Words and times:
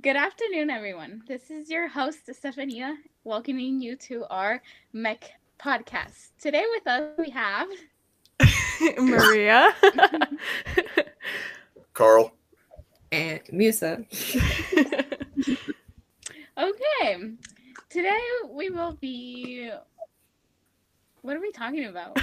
Good 0.00 0.16
afternoon, 0.16 0.70
everyone. 0.70 1.22
This 1.28 1.50
is 1.50 1.70
your 1.70 1.88
host, 1.88 2.26
Stefania, 2.28 2.96
welcoming 3.24 3.80
you 3.80 3.96
to 3.96 4.24
our 4.30 4.62
MMEK 4.94 5.24
podcast. 5.60 6.30
Today 6.40 6.64
with 6.70 6.86
us, 6.86 7.12
we 7.18 7.30
have 7.30 7.68
Maria, 8.98 9.72
Carl. 11.94 12.32
and 13.10 13.40
Musa. 13.50 14.04
Okay. 16.54 17.16
Today 17.88 18.20
we 18.50 18.68
will 18.68 18.92
be. 19.00 19.70
What 21.22 21.34
are 21.34 21.40
we 21.40 21.50
talking 21.50 21.86
about? 21.86 22.20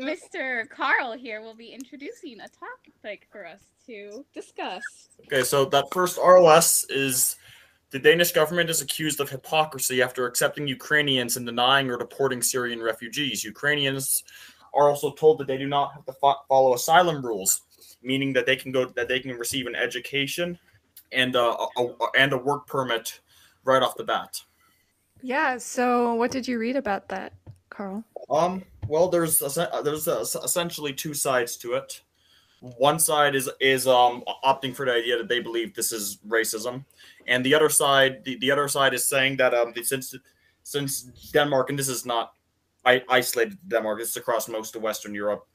Mr. 0.00 0.68
Carl 0.68 1.12
here 1.12 1.40
will 1.40 1.54
be 1.54 1.68
introducing 1.68 2.40
a 2.40 2.48
topic 2.48 3.26
for 3.30 3.46
us 3.46 3.60
to 3.86 4.24
discuss. 4.32 4.82
Okay, 5.26 5.42
so 5.42 5.64
that 5.66 5.84
first 5.92 6.18
RLS 6.18 6.86
is 6.88 7.36
the 7.90 7.98
Danish 7.98 8.32
government 8.32 8.70
is 8.70 8.80
accused 8.80 9.20
of 9.20 9.28
hypocrisy 9.28 10.00
after 10.00 10.26
accepting 10.26 10.66
Ukrainians 10.66 11.36
and 11.36 11.44
denying 11.44 11.90
or 11.90 11.96
deporting 11.96 12.40
Syrian 12.40 12.80
refugees. 12.80 13.44
Ukrainians 13.44 14.22
are 14.74 14.88
also 14.88 15.12
told 15.12 15.38
that 15.38 15.48
they 15.48 15.58
do 15.58 15.66
not 15.66 15.92
have 15.94 16.04
to 16.06 16.12
fo- 16.12 16.42
follow 16.48 16.74
asylum 16.74 17.24
rules, 17.24 17.62
meaning 18.02 18.32
that 18.34 18.46
they 18.46 18.56
can 18.56 18.70
go 18.70 18.84
that 18.86 19.08
they 19.08 19.20
can 19.20 19.32
receive 19.32 19.66
an 19.66 19.74
education 19.74 20.58
and 21.12 21.34
uh, 21.34 21.56
a, 21.76 21.82
a, 21.82 22.06
and 22.16 22.32
a 22.32 22.38
work 22.38 22.66
permit 22.66 23.20
right 23.64 23.82
off 23.82 23.96
the 23.96 24.04
bat. 24.04 24.40
yeah. 25.22 25.58
So, 25.58 26.14
what 26.14 26.30
did 26.30 26.46
you 26.46 26.58
read 26.58 26.76
about 26.76 27.08
that, 27.08 27.32
Carl? 27.70 28.04
Um. 28.30 28.64
Well, 28.90 29.08
there's 29.08 29.38
there's 29.38 30.08
essentially 30.34 30.92
two 30.92 31.14
sides 31.14 31.56
to 31.58 31.74
it. 31.74 32.00
One 32.58 32.98
side 32.98 33.36
is 33.36 33.48
is 33.60 33.86
um 33.86 34.24
opting 34.44 34.74
for 34.74 34.84
the 34.84 34.92
idea 34.92 35.16
that 35.16 35.28
they 35.28 35.38
believe 35.38 35.74
this 35.74 35.92
is 35.92 36.18
racism, 36.26 36.84
and 37.28 37.46
the 37.46 37.54
other 37.54 37.68
side 37.68 38.24
the, 38.24 38.36
the 38.38 38.50
other 38.50 38.66
side 38.66 38.92
is 38.92 39.06
saying 39.06 39.36
that 39.36 39.54
um 39.54 39.72
since 39.84 40.16
since 40.64 41.04
Denmark 41.32 41.70
and 41.70 41.78
this 41.78 41.88
is 41.88 42.04
not 42.04 42.32
I, 42.84 43.00
isolated 43.08 43.58
Denmark, 43.68 44.00
this 44.00 44.08
is 44.08 44.16
across 44.16 44.48
most 44.48 44.74
of 44.74 44.82
Western 44.82 45.14
Europe. 45.14 45.46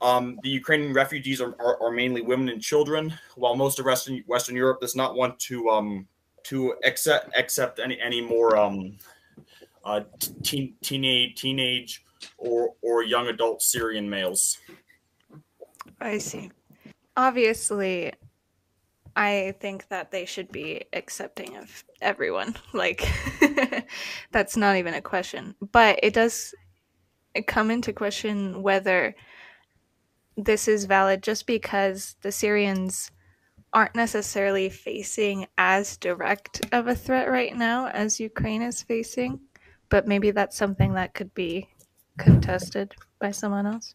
Um, 0.00 0.40
the 0.42 0.48
Ukrainian 0.48 0.92
refugees 0.92 1.40
are, 1.40 1.54
are, 1.60 1.80
are 1.80 1.92
mainly 1.92 2.22
women 2.22 2.48
and 2.48 2.60
children, 2.60 3.14
while 3.36 3.54
most 3.54 3.78
of 3.78 3.84
Western 3.84 4.24
Western 4.26 4.56
Europe 4.56 4.80
does 4.80 4.96
not 4.96 5.14
want 5.14 5.38
to 5.48 5.70
um 5.70 6.08
to 6.42 6.74
accept 6.84 7.30
accept 7.38 7.78
any 7.78 8.00
any 8.00 8.20
more 8.20 8.56
um 8.56 8.98
uh 9.84 10.00
teen, 10.42 10.74
teenage 10.82 11.40
teenage 11.40 12.04
or 12.38 12.74
or 12.82 13.02
young 13.02 13.28
adult 13.28 13.62
Syrian 13.62 14.08
males. 14.08 14.58
I 16.00 16.18
see. 16.18 16.50
Obviously, 17.16 18.12
I 19.16 19.54
think 19.60 19.88
that 19.88 20.10
they 20.10 20.24
should 20.24 20.50
be 20.52 20.84
accepting 20.92 21.56
of 21.56 21.84
everyone. 22.00 22.56
Like, 22.72 23.08
that's 24.32 24.56
not 24.56 24.76
even 24.76 24.94
a 24.94 25.02
question. 25.02 25.54
But 25.72 26.00
it 26.02 26.14
does 26.14 26.54
come 27.46 27.70
into 27.70 27.92
question 27.92 28.62
whether 28.62 29.14
this 30.36 30.68
is 30.68 30.84
valid 30.84 31.22
just 31.22 31.46
because 31.46 32.16
the 32.22 32.32
Syrians 32.32 33.10
aren't 33.72 33.94
necessarily 33.94 34.68
facing 34.68 35.46
as 35.58 35.96
direct 35.96 36.66
of 36.72 36.86
a 36.86 36.94
threat 36.94 37.28
right 37.28 37.56
now 37.56 37.88
as 37.88 38.20
Ukraine 38.20 38.62
is 38.62 38.82
facing. 38.82 39.40
But 39.90 40.06
maybe 40.06 40.30
that's 40.30 40.56
something 40.56 40.94
that 40.94 41.14
could 41.14 41.34
be 41.34 41.68
contested 42.20 42.94
by 43.18 43.30
someone 43.30 43.66
else. 43.66 43.94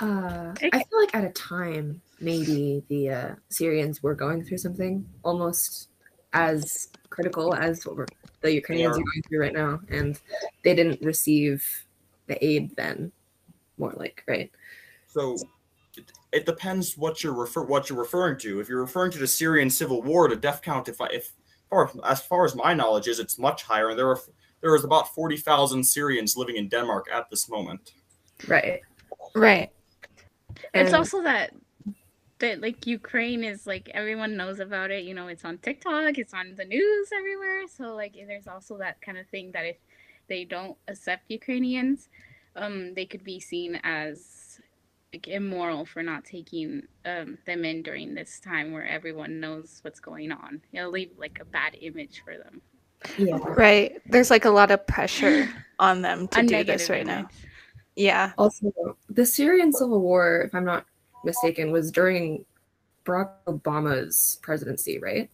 Uh, 0.00 0.54
I 0.60 0.70
feel 0.70 1.00
like 1.00 1.14
at 1.14 1.24
a 1.24 1.30
time, 1.30 2.00
maybe 2.20 2.82
the 2.88 3.10
uh, 3.10 3.34
Syrians 3.48 4.02
were 4.02 4.14
going 4.14 4.42
through 4.42 4.58
something 4.58 5.06
almost 5.22 5.88
as 6.32 6.88
critical 7.10 7.54
as 7.54 7.84
what 7.84 7.96
we're, 7.96 8.06
the 8.40 8.52
Ukrainians 8.52 8.96
Yeah. 8.96 9.02
are 9.02 9.04
going 9.04 9.22
through 9.28 9.40
right 9.40 9.52
now, 9.52 9.80
and 9.88 10.18
they 10.64 10.74
didn't 10.74 11.02
receive 11.02 11.64
the 12.26 12.42
aid 12.44 12.74
then. 12.76 13.12
More 13.78 13.92
like 13.96 14.24
right. 14.26 14.50
So 15.06 15.36
it, 15.96 16.12
it 16.32 16.46
depends 16.46 16.96
what 16.96 17.22
you're 17.22 17.34
refer 17.34 17.62
what 17.62 17.90
you're 17.90 17.98
referring 17.98 18.38
to. 18.38 18.60
If 18.60 18.68
you're 18.68 18.80
referring 18.80 19.12
to 19.12 19.18
the 19.18 19.26
Syrian 19.26 19.68
civil 19.68 20.00
war, 20.02 20.28
the 20.28 20.36
death 20.36 20.62
count, 20.62 20.88
if 20.88 21.00
I, 21.00 21.06
if 21.08 21.32
far 21.68 21.90
as 22.04 22.22
far 22.22 22.44
as 22.44 22.54
my 22.54 22.74
knowledge 22.74 23.08
is, 23.08 23.18
it's 23.18 23.38
much 23.38 23.62
higher. 23.62 23.90
And 23.90 23.98
there 23.98 24.08
are 24.08 24.20
there 24.60 24.74
is 24.74 24.84
about 24.84 25.14
forty 25.14 25.36
thousand 25.36 25.84
Syrians 25.84 26.36
living 26.36 26.56
in 26.56 26.68
Denmark 26.68 27.06
at 27.12 27.28
this 27.30 27.48
moment. 27.48 27.92
Right. 28.48 28.80
Right. 29.34 29.70
It's 30.74 30.90
And- 30.90 30.94
also 30.94 31.22
that 31.22 31.52
that 32.38 32.60
like 32.60 32.86
Ukraine 32.86 33.44
is 33.44 33.66
like 33.66 33.88
everyone 33.94 34.36
knows 34.36 34.60
about 34.60 34.90
it. 34.90 35.04
You 35.04 35.14
know, 35.14 35.28
it's 35.28 35.44
on 35.44 35.58
TikTok, 35.58 36.18
it's 36.18 36.34
on 36.34 36.54
the 36.54 36.64
news 36.64 37.08
everywhere. 37.16 37.66
So 37.68 37.94
like 37.94 38.14
there's 38.14 38.46
also 38.46 38.76
that 38.78 39.00
kind 39.00 39.18
of 39.18 39.26
thing 39.28 39.52
that 39.52 39.64
if 39.64 39.76
they 40.28 40.44
don't 40.44 40.76
accept 40.88 41.30
Ukrainians, 41.30 42.08
um, 42.56 42.92
they 42.94 43.06
could 43.06 43.24
be 43.24 43.40
seen 43.40 43.80
as 43.84 44.60
like 45.12 45.28
immoral 45.28 45.86
for 45.86 46.02
not 46.02 46.24
taking 46.24 46.82
um, 47.06 47.38
them 47.46 47.64
in 47.64 47.82
during 47.82 48.14
this 48.14 48.40
time 48.40 48.72
where 48.72 48.86
everyone 48.86 49.40
knows 49.40 49.78
what's 49.82 50.00
going 50.00 50.32
on. 50.32 50.60
It'll 50.72 50.90
leave 50.90 51.12
like 51.16 51.38
a 51.40 51.44
bad 51.44 51.76
image 51.80 52.22
for 52.24 52.36
them. 52.36 52.60
Yeah. 53.18 53.38
Right. 53.38 54.00
There's 54.06 54.30
like 54.30 54.44
a 54.44 54.50
lot 54.50 54.70
of 54.70 54.86
pressure 54.86 55.48
on 55.78 56.02
them 56.02 56.28
A 56.32 56.42
to 56.42 56.46
do 56.46 56.64
this 56.64 56.88
right 56.90 57.06
now. 57.06 57.28
Yeah. 57.94 58.32
Also, 58.38 58.96
the 59.08 59.24
Syrian 59.24 59.72
civil 59.72 60.00
war, 60.00 60.42
if 60.42 60.54
I'm 60.54 60.64
not 60.64 60.86
mistaken, 61.24 61.72
was 61.72 61.90
during 61.90 62.44
Barack 63.04 63.30
Obama's 63.46 64.38
presidency, 64.42 64.98
right? 64.98 65.30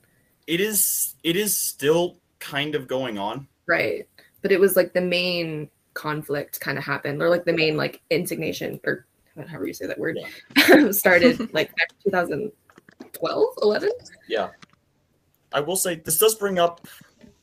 It 0.46 0.60
is 0.60 1.14
it 1.22 1.36
is 1.36 1.56
still 1.56 2.18
kind 2.38 2.74
of 2.74 2.86
going 2.88 3.18
on. 3.18 3.48
Right. 3.66 4.08
But 4.42 4.52
it 4.52 4.60
was 4.60 4.76
like 4.76 4.92
the 4.92 5.00
main 5.00 5.70
conflict 5.94 6.60
kind 6.60 6.78
of 6.78 6.84
happened, 6.84 7.22
or 7.22 7.28
like 7.28 7.44
the 7.44 7.52
main 7.52 7.76
like 7.76 8.00
indignation, 8.10 8.80
or 8.84 9.06
however 9.36 9.66
you 9.66 9.74
say 9.74 9.86
that 9.86 9.98
word, 9.98 10.18
started 10.90 11.52
like 11.54 11.70
2012, 12.04 13.44
11. 13.62 13.90
Yeah, 14.28 14.50
I 15.52 15.60
will 15.60 15.76
say 15.76 15.96
this 15.96 16.18
does 16.18 16.34
bring 16.34 16.58
up 16.58 16.86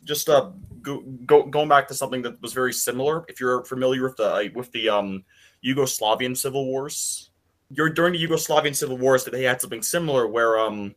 just 0.09 0.27
uh 0.27 0.49
go, 0.81 1.01
go 1.27 1.43
going 1.43 1.69
back 1.69 1.87
to 1.87 1.93
something 1.93 2.23
that 2.23 2.41
was 2.41 2.51
very 2.51 2.73
similar. 2.73 3.23
If 3.29 3.39
you're 3.39 3.63
familiar 3.63 4.03
with 4.03 4.17
the 4.17 4.51
with 4.55 4.71
the 4.71 4.89
um 4.89 5.23
Yugoslavian 5.63 6.35
civil 6.35 6.65
wars, 6.65 7.29
you're 7.69 7.91
during 7.91 8.13
the 8.13 8.27
Yugoslavian 8.27 8.75
civil 8.75 8.97
wars 8.97 9.23
that 9.23 9.31
they 9.31 9.43
had 9.43 9.61
something 9.61 9.83
similar 9.83 10.27
where 10.27 10.59
um 10.59 10.95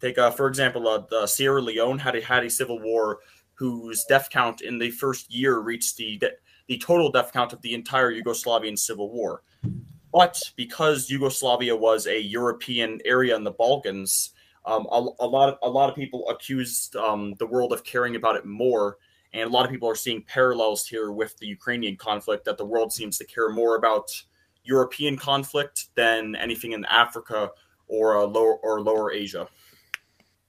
take 0.00 0.16
uh, 0.16 0.30
for 0.30 0.46
example 0.46 0.88
uh, 0.88 1.26
Sierra 1.26 1.60
Leone 1.60 1.98
had 1.98 2.14
a 2.14 2.22
had 2.22 2.44
a 2.44 2.50
civil 2.50 2.78
war 2.78 3.18
whose 3.54 4.04
death 4.04 4.30
count 4.30 4.60
in 4.60 4.78
the 4.78 4.90
first 4.90 5.30
year 5.30 5.58
reached 5.58 5.96
the 5.96 6.18
de- 6.18 6.38
the 6.68 6.78
total 6.78 7.10
death 7.10 7.32
count 7.32 7.52
of 7.52 7.60
the 7.62 7.74
entire 7.74 8.12
Yugoslavian 8.12 8.78
civil 8.78 9.10
war. 9.10 9.42
But 10.12 10.40
because 10.56 11.10
Yugoslavia 11.10 11.74
was 11.74 12.06
a 12.06 12.20
European 12.20 13.00
area 13.04 13.34
in 13.34 13.42
the 13.42 13.50
Balkans, 13.50 14.34
um, 14.64 14.86
a, 14.90 15.06
a 15.20 15.26
lot 15.26 15.48
of 15.48 15.58
a 15.62 15.68
lot 15.68 15.88
of 15.88 15.96
people 15.96 16.28
accused 16.28 16.96
um, 16.96 17.34
the 17.38 17.46
world 17.46 17.72
of 17.72 17.84
caring 17.84 18.16
about 18.16 18.36
it 18.36 18.44
more, 18.44 18.98
and 19.32 19.48
a 19.48 19.52
lot 19.52 19.64
of 19.64 19.70
people 19.70 19.88
are 19.88 19.96
seeing 19.96 20.22
parallels 20.22 20.86
here 20.86 21.12
with 21.12 21.36
the 21.38 21.46
Ukrainian 21.46 21.96
conflict. 21.96 22.44
That 22.44 22.58
the 22.58 22.64
world 22.64 22.92
seems 22.92 23.18
to 23.18 23.24
care 23.24 23.50
more 23.50 23.76
about 23.76 24.10
European 24.64 25.16
conflict 25.16 25.94
than 25.94 26.36
anything 26.36 26.72
in 26.72 26.84
Africa 26.86 27.50
or 27.88 28.18
uh, 28.18 28.26
lower 28.26 28.56
or 28.56 28.80
lower 28.80 29.12
Asia. 29.12 29.48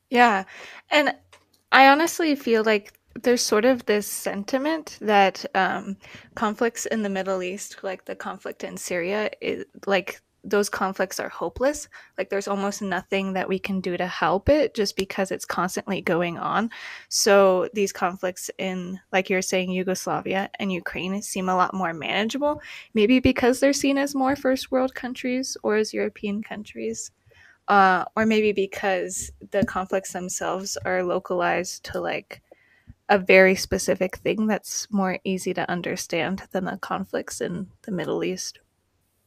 Yeah. 0.10 0.44
And 0.92 1.16
I 1.72 1.88
honestly 1.88 2.36
feel 2.36 2.64
like 2.64 2.94
there's 3.22 3.42
sort 3.42 3.66
of 3.66 3.86
this 3.86 4.08
sentiment 4.08 4.98
that 5.02 5.46
um, 5.56 5.98
conflicts 6.36 6.86
in 6.88 7.02
the 7.02 7.10
Middle 7.10 7.42
East, 7.42 7.84
like 7.84 8.06
the 8.06 8.16
conflict 8.16 8.64
in 8.64 8.78
Syria, 8.78 9.32
is 9.42 9.66
like 9.86 10.22
those 10.44 10.70
conflicts 10.70 11.20
are 11.20 11.30
hopeless. 11.30 11.88
Like 12.18 12.30
there's 12.30 12.48
almost 12.48 12.82
nothing 12.82 13.34
that 13.34 13.48
we 13.48 13.60
can 13.60 13.80
do 13.80 13.96
to 13.96 14.08
help 14.08 14.50
it 14.50 14.74
just 14.74 14.96
because 14.98 15.32
it's 15.32 15.46
constantly 15.46 16.02
going 16.02 16.38
on. 16.38 16.70
So 17.10 17.70
these 17.74 17.94
conflicts 17.94 18.52
in, 18.58 19.00
like 19.12 19.30
you're 19.30 19.42
saying, 19.42 19.72
Yugoslavia 19.72 20.50
and 20.60 20.72
Ukraine 20.72 21.22
seem 21.22 21.48
a 21.48 21.56
lot 21.56 21.74
more 21.74 21.94
manageable. 21.94 22.62
Maybe 22.94 23.20
because 23.20 23.60
they're 23.60 23.74
seen 23.74 23.98
as 23.98 24.14
more 24.16 24.36
first 24.36 24.72
world 24.72 24.94
countries 24.94 25.56
or 25.64 25.76
as 25.76 25.94
European 25.94 26.44
countries 26.44 27.12
uh, 27.68 28.06
or 28.16 28.26
maybe 28.26 28.52
because 28.52 29.32
the 29.52 29.66
conflicts 29.66 30.12
themselves 30.14 30.78
are 30.86 31.04
localized 31.04 31.84
to 31.86 32.00
like 32.00 32.42
a 33.10 33.18
very 33.18 33.56
specific 33.56 34.18
thing 34.18 34.48
that's 34.48 34.88
more 34.92 35.20
easy 35.24 35.54
to 35.54 35.70
understand 35.70 36.44
than 36.52 36.66
the 36.66 36.78
conflicts 36.78 37.42
in 37.42 37.68
the 37.84 37.92
Middle 37.92 38.24
East. 38.24 38.60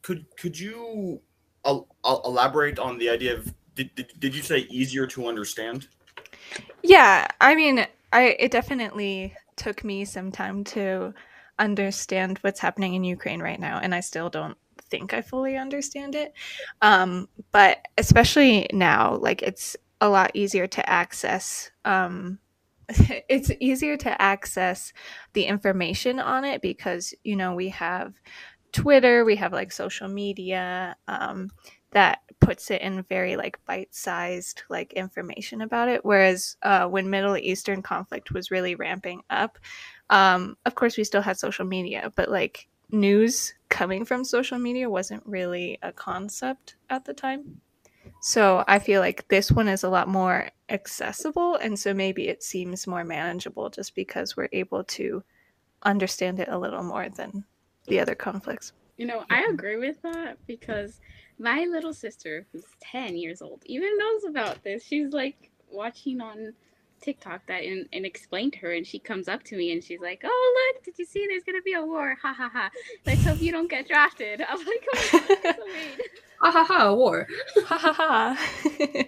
Could 0.06 0.25
could 0.37 0.56
you 0.56 1.20
el- 1.64 1.88
el- 2.05 2.23
elaborate 2.25 2.79
on 2.79 2.97
the 2.97 3.11
idea 3.11 3.35
of 3.35 3.53
did, 3.75 3.93
did, 3.97 4.12
did 4.20 4.37
you 4.37 4.43
say 4.43 4.58
easier 4.70 5.05
to 5.08 5.26
understand? 5.26 5.88
Yeah, 6.85 7.26
I 7.41 7.56
mean, 7.56 7.85
I 8.12 8.37
it 8.38 8.53
definitely 8.53 9.35
took 9.56 9.82
me 9.82 10.05
some 10.05 10.31
time 10.31 10.62
to 10.76 11.12
understand 11.58 12.38
what's 12.43 12.61
happening 12.61 12.94
in 12.94 13.03
Ukraine 13.03 13.43
right 13.43 13.58
now, 13.58 13.81
and 13.82 13.93
I 13.93 13.99
still 13.99 14.31
don't 14.31 14.56
think 14.91 15.12
I 15.12 15.23
fully 15.23 15.56
understand 15.56 16.14
it. 16.14 16.32
Um, 16.82 17.29
but 17.50 17.79
especially 17.99 18.69
now, 18.73 19.17
like 19.17 19.43
it's 19.43 19.76
a 20.00 20.08
lot 20.08 20.31
easier 20.35 20.69
to 20.69 20.88
access 20.88 21.73
um, 21.85 22.38
it's 22.88 23.50
easier 23.58 23.97
to 23.97 24.23
access 24.23 24.93
the 25.32 25.47
information 25.47 26.20
on 26.20 26.44
it 26.44 26.62
because 26.62 27.12
you 27.25 27.35
know 27.35 27.56
we 27.56 27.70
have 27.70 28.14
twitter 28.76 29.25
we 29.25 29.37
have 29.37 29.52
like 29.52 29.73
social 29.73 30.08
media 30.08 30.96
um, 31.08 31.50
that 31.93 32.20
puts 32.40 32.70
it 32.70 32.82
in 32.82 33.02
very 33.05 33.37
like 33.37 33.58
bite-sized 33.64 34.62
like 34.69 34.93
information 34.93 35.62
about 35.62 35.88
it 35.88 36.05
whereas 36.05 36.56
uh, 36.62 36.87
when 36.87 37.08
middle 37.08 37.37
eastern 37.37 37.82
conflict 37.82 38.32
was 38.32 38.50
really 38.50 38.75
ramping 38.75 39.23
up 39.31 39.58
um, 40.11 40.56
of 40.67 40.75
course 40.75 40.96
we 40.96 41.05
still 41.05 41.23
had 41.23 41.38
social 41.38 41.64
media 41.64 42.12
but 42.14 42.31
like 42.31 42.69
news 42.90 43.55
coming 43.69 44.05
from 44.05 44.25
social 44.25 44.58
media 44.58 44.88
wasn't 44.88 45.22
really 45.26 45.79
a 45.82 45.93
concept 45.93 46.76
at 46.90 47.05
the 47.05 47.14
time 47.14 47.61
so 48.20 48.64
I 48.67 48.79
feel 48.79 49.00
like 49.00 49.29
this 49.29 49.50
one 49.50 49.69
is 49.69 49.84
a 49.84 49.88
lot 49.88 50.08
more 50.08 50.50
accessible. 50.69 51.56
And 51.56 51.79
so 51.79 51.94
maybe 51.94 52.29
it 52.29 52.43
seems 52.43 52.87
more 52.87 53.05
manageable 53.05 53.70
just 53.70 53.94
because 53.94 54.37
we're 54.37 54.49
able 54.52 54.84
to 54.84 55.22
understand 55.82 56.40
it 56.40 56.49
a 56.49 56.58
little 56.58 56.82
more 56.82 57.08
than 57.08 57.44
the 57.86 58.00
other 58.00 58.14
conflicts. 58.14 58.72
You 58.96 59.06
know, 59.06 59.24
I 59.30 59.46
agree 59.50 59.76
with 59.76 60.00
that 60.02 60.38
because 60.46 61.00
my 61.38 61.66
little 61.70 61.92
sister, 61.92 62.46
who's 62.52 62.64
10 62.80 63.16
years 63.16 63.42
old, 63.42 63.62
even 63.66 63.96
knows 63.98 64.24
about 64.24 64.64
this. 64.64 64.82
She's 64.82 65.12
like 65.12 65.50
watching 65.70 66.20
on 66.20 66.54
TikTok 67.00 67.46
that 67.46 67.62
and, 67.62 67.86
and 67.92 68.06
explained 68.06 68.54
to 68.54 68.58
her, 68.60 68.72
and 68.72 68.86
she 68.86 68.98
comes 68.98 69.28
up 69.28 69.42
to 69.44 69.56
me 69.56 69.72
and 69.72 69.84
she's 69.84 70.00
like, 70.00 70.22
"Oh, 70.24 70.72
look! 70.74 70.84
Did 70.84 70.98
you 70.98 71.04
see? 71.04 71.26
There's 71.28 71.44
gonna 71.44 71.62
be 71.62 71.74
a 71.74 71.84
war! 71.84 72.16
Ha 72.22 72.32
ha 72.32 72.50
ha! 72.52 72.70
Let's 73.04 73.24
hope 73.24 73.40
you 73.40 73.52
don't 73.52 73.70
get 73.70 73.86
drafted." 73.86 74.40
I'm 74.48 74.58
like, 74.58 74.86
"Oh, 74.94 75.08
so 75.10 75.18
ha 76.40 76.50
ha 76.50 76.64
ha! 76.64 76.94
War! 76.94 77.26
ha 77.66 77.78
ha 77.78 77.92
ha!" 77.92 79.04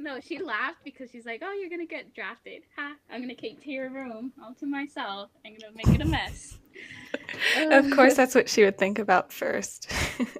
No, 0.00 0.20
she 0.20 0.38
laughed 0.38 0.78
because 0.84 1.10
she's 1.10 1.26
like, 1.26 1.42
"Oh, 1.44 1.52
you're 1.52 1.70
gonna 1.70 1.86
get 1.86 2.14
drafted! 2.14 2.62
Ha! 2.76 2.94
I'm 3.10 3.20
gonna 3.20 3.34
keep 3.34 3.62
to 3.64 3.70
your 3.70 3.90
room 3.90 4.32
all 4.42 4.54
to 4.54 4.66
myself. 4.66 5.30
I'm 5.44 5.56
gonna 5.58 5.74
make 5.74 5.88
it 5.88 6.04
a 6.04 6.08
mess." 6.08 6.58
of 7.70 7.90
course, 7.90 8.14
that's 8.14 8.34
what 8.34 8.48
she 8.48 8.64
would 8.64 8.78
think 8.78 8.98
about 8.98 9.32
first. 9.32 9.90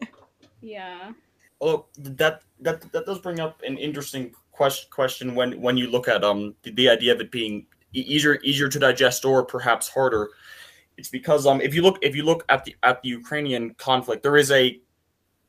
yeah. 0.60 1.12
Oh, 1.60 1.86
that 1.98 2.42
that 2.60 2.92
that 2.92 3.06
does 3.06 3.18
bring 3.18 3.40
up 3.40 3.60
an 3.62 3.76
interesting 3.76 4.32
question 4.52 4.88
question 4.90 5.34
when 5.34 5.60
when 5.60 5.76
you 5.76 5.90
look 5.90 6.08
at 6.08 6.24
um 6.24 6.54
the, 6.62 6.70
the 6.72 6.88
idea 6.88 7.12
of 7.12 7.20
it 7.20 7.30
being 7.30 7.66
easier 7.92 8.38
easier 8.42 8.68
to 8.68 8.78
digest 8.78 9.24
or 9.24 9.44
perhaps 9.44 9.88
harder. 9.88 10.30
It's 10.96 11.08
because 11.08 11.46
um 11.46 11.60
if 11.60 11.74
you 11.74 11.82
look 11.82 11.98
if 12.02 12.16
you 12.16 12.24
look 12.24 12.44
at 12.48 12.64
the 12.64 12.74
at 12.82 13.02
the 13.02 13.08
Ukrainian 13.10 13.74
conflict, 13.74 14.22
there 14.22 14.36
is 14.36 14.50
a 14.50 14.80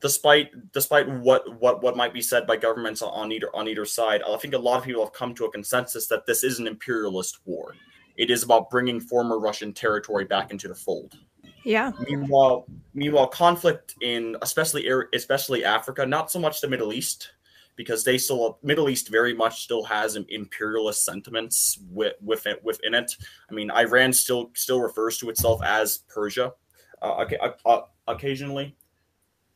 despite 0.02 0.72
despite 0.72 1.08
what 1.08 1.60
what 1.60 1.82
what 1.82 1.96
might 1.96 2.12
be 2.12 2.20
said 2.20 2.46
by 2.46 2.56
governments 2.56 3.00
on 3.00 3.32
either 3.32 3.48
on 3.54 3.68
either 3.68 3.86
side, 3.86 4.22
I 4.28 4.36
think 4.36 4.54
a 4.54 4.58
lot 4.58 4.78
of 4.78 4.84
people 4.84 5.04
have 5.04 5.14
come 5.14 5.34
to 5.36 5.46
a 5.46 5.50
consensus 5.50 6.06
that 6.08 6.26
this 6.26 6.44
is 6.44 6.58
an 6.58 6.66
imperialist 6.66 7.38
war. 7.44 7.74
It 8.16 8.30
is 8.30 8.42
about 8.42 8.68
bringing 8.68 9.00
former 9.00 9.38
Russian 9.38 9.72
territory 9.72 10.24
back 10.24 10.50
into 10.50 10.68
the 10.68 10.74
fold. 10.74 11.16
Yeah. 11.64 11.92
Meanwhile, 12.08 12.66
meanwhile, 12.92 13.28
conflict 13.28 13.94
in 14.02 14.36
especially 14.42 14.88
especially 15.14 15.64
Africa, 15.64 16.04
not 16.04 16.30
so 16.30 16.38
much 16.38 16.60
the 16.60 16.68
Middle 16.68 16.92
East, 16.92 17.32
because 17.76 18.04
they 18.04 18.18
still 18.18 18.58
Middle 18.62 18.90
East 18.90 19.08
very 19.08 19.32
much 19.32 19.62
still 19.62 19.84
has 19.84 20.16
imperialist 20.16 21.04
sentiments 21.04 21.78
with, 21.90 22.14
with 22.20 22.46
it, 22.46 22.62
within 22.64 22.94
it. 22.94 23.12
I 23.50 23.54
mean, 23.54 23.70
Iran 23.70 24.12
still 24.12 24.50
still 24.54 24.80
refers 24.80 25.18
to 25.18 25.30
itself 25.30 25.62
as 25.64 25.98
Persia, 26.08 26.52
uh, 27.00 27.24
uh, 27.64 27.80
occasionally. 28.08 28.76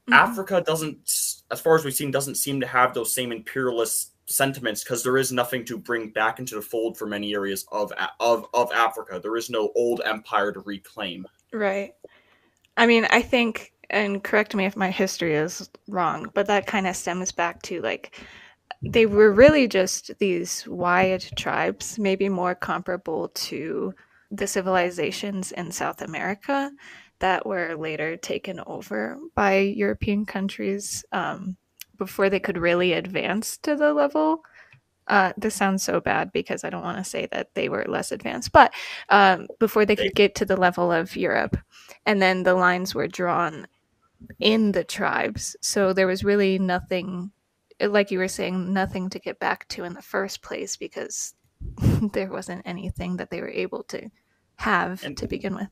Mm-hmm. 0.09 0.15
Africa 0.15 0.63
doesn't, 0.65 0.99
as 1.51 1.61
far 1.61 1.75
as 1.75 1.85
we've 1.85 1.95
seen, 1.95 2.11
doesn't 2.11 2.37
seem 2.37 2.61
to 2.61 2.67
have 2.67 2.95
those 2.95 3.13
same 3.13 3.33
imperialist 3.33 4.13
sentiments 4.27 4.83
because 4.83 5.03
there 5.03 5.17
is 5.17 5.33
nothing 5.33 5.65
to 5.65 5.79
bring 5.79 6.11
back 6.11 6.39
into 6.39 6.55
the 6.55 6.63
fold 6.63 6.97
for 6.97 7.07
many 7.07 7.35
areas 7.35 7.67
of 7.73 7.93
of 8.21 8.47
of 8.55 8.71
Africa. 8.73 9.21
There 9.21 9.37
is 9.37 9.51
no 9.51 9.73
old 9.75 10.03
empire 10.05 10.53
to 10.53 10.61
reclaim. 10.61 11.27
Right. 11.53 11.95
I 12.77 12.87
mean, 12.87 13.07
I 13.11 13.23
think, 13.23 13.73
and 13.91 14.23
correct 14.23 14.55
me 14.55 14.67
if 14.67 14.77
my 14.77 14.91
history 14.91 15.35
is 15.35 15.71
wrong, 15.89 16.31
but 16.35 16.47
that 16.47 16.67
kind 16.67 16.87
of 16.87 16.97
stems 16.97 17.33
back 17.33 17.63
to 17.63 17.81
like 17.83 18.21
they 18.83 19.07
were 19.07 19.33
really 19.33 19.67
just 19.67 20.11
these 20.19 20.67
wide 20.69 21.25
tribes, 21.37 21.99
maybe 21.99 22.29
more 22.29 22.55
comparable 22.55 23.29
to 23.29 23.95
the 24.31 24.47
civilizations 24.47 25.53
in 25.53 25.71
South 25.71 26.03
America 26.03 26.71
that 27.19 27.47
were 27.47 27.77
later 27.77 28.17
taken 28.17 28.61
over 28.67 29.19
by 29.35 29.59
European 29.59 30.27
countries 30.27 31.05
um, 31.13 31.57
before 31.97 32.29
they 32.29 32.41
could 32.41 32.59
really 32.59 32.93
advance 32.93 33.57
to 33.59 33.77
the 33.77 33.93
level 33.93 34.43
uh, 35.09 35.33
this 35.37 35.55
sounds 35.55 35.83
so 35.83 36.01
bad 36.01 36.33
because 36.33 36.65
I 36.65 36.71
don't 36.71 36.83
want 36.83 36.99
to 36.99 37.05
say 37.05 37.27
that 37.31 37.55
they 37.55 37.69
were 37.69 37.85
less 37.87 38.11
advanced, 38.11 38.53
but 38.53 38.75
um, 39.09 39.47
before 39.59 39.87
they 39.87 39.97
could 39.97 40.15
get 40.15 40.35
to 40.37 40.45
the 40.45 40.57
level 40.57 40.91
of 40.91 41.17
Europe, 41.17 41.57
and 42.05 42.21
then 42.21 42.43
the 42.43 42.55
lines 42.55 42.95
were 42.95 43.07
drawn 43.07 43.69
in 44.41 44.73
the 44.73 44.83
tribes, 44.83 45.57
so 45.61 45.93
there 45.93 46.09
was 46.09 46.25
really 46.25 46.59
nothing, 46.59 47.31
like 47.81 48.11
you 48.11 48.19
were 48.19 48.29
saying, 48.29 48.73
nothing 48.73 49.09
to 49.11 49.19
get 49.21 49.39
back 49.39 49.69
to 49.69 49.85
in 49.85 49.95
the 49.95 50.03
first 50.03 50.43
place 50.43 50.77
because 50.77 51.35
there 52.13 52.31
wasn't 52.31 52.63
anything 52.65 53.17
that 53.17 53.31
they 53.31 53.41
were 53.41 53.49
able 53.49 53.85
to 53.85 54.11
have 54.57 55.05
and, 55.05 55.17
to 55.19 55.29
begin 55.29 55.55
with. 55.55 55.69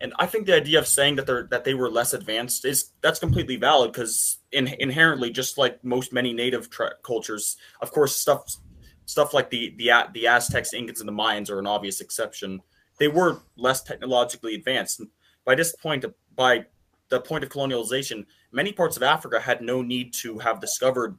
And 0.00 0.14
I 0.18 0.26
think 0.26 0.46
the 0.46 0.54
idea 0.54 0.78
of 0.78 0.86
saying 0.86 1.16
that 1.16 1.26
they're 1.26 1.46
that 1.50 1.64
they 1.64 1.74
were 1.74 1.90
less 1.90 2.14
advanced 2.14 2.64
is 2.64 2.92
that's 3.02 3.18
completely 3.18 3.56
valid 3.56 3.92
because 3.92 4.38
in, 4.52 4.68
inherently, 4.78 5.30
just 5.30 5.58
like 5.58 5.82
most 5.84 6.12
many 6.12 6.32
native 6.32 6.68
cultures, 7.02 7.56
of 7.82 7.90
course, 7.90 8.16
stuff 8.16 8.56
stuff 9.04 9.34
like 9.34 9.50
the 9.50 9.74
the 9.76 9.90
the 10.14 10.26
Aztecs, 10.26 10.74
Incans, 10.74 11.00
and 11.00 11.08
the 11.08 11.12
Mayans 11.12 11.50
are 11.50 11.58
an 11.58 11.66
obvious 11.66 12.00
exception. 12.00 12.60
They 12.98 13.08
were 13.08 13.42
less 13.56 13.82
technologically 13.82 14.54
advanced. 14.54 15.02
By 15.44 15.54
this 15.54 15.74
point, 15.76 16.04
by 16.34 16.66
the 17.10 17.20
point 17.20 17.44
of 17.44 17.50
colonialization, 17.50 18.24
many 18.52 18.72
parts 18.72 18.96
of 18.96 19.02
Africa 19.02 19.40
had 19.40 19.60
no 19.60 19.82
need 19.82 20.14
to 20.14 20.38
have 20.38 20.60
discovered 20.60 21.18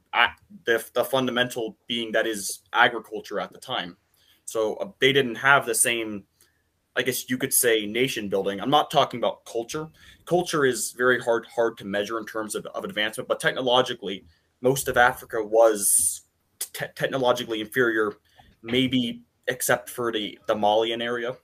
the, 0.64 0.84
the 0.94 1.04
fundamental 1.04 1.76
being 1.86 2.12
that 2.12 2.26
is 2.26 2.62
agriculture 2.72 3.38
at 3.38 3.52
the 3.52 3.58
time. 3.58 3.96
So 4.44 4.74
uh, 4.76 4.88
they 5.00 5.12
didn't 5.12 5.36
have 5.36 5.66
the 5.66 5.74
same 5.74 6.24
I 6.94 7.02
guess 7.02 7.30
you 7.30 7.38
could 7.38 7.54
say 7.54 7.86
nation 7.86 8.28
building. 8.28 8.60
I'm 8.60 8.70
not 8.70 8.90
talking 8.90 9.18
about 9.18 9.44
culture. 9.44 9.88
Culture 10.26 10.64
is 10.64 10.92
very 10.92 11.20
hard 11.20 11.46
hard 11.46 11.78
to 11.78 11.84
measure 11.84 12.18
in 12.18 12.26
terms 12.26 12.54
of, 12.54 12.66
of 12.66 12.84
advancement, 12.84 13.28
but 13.28 13.40
technologically, 13.40 14.24
most 14.60 14.88
of 14.88 14.96
Africa 14.96 15.42
was 15.42 16.22
te- 16.58 16.86
technologically 16.94 17.60
inferior, 17.60 18.12
maybe 18.62 19.22
except 19.48 19.90
for 19.90 20.12
the, 20.12 20.38
the 20.46 20.54
Malian 20.54 21.02
area. 21.02 21.36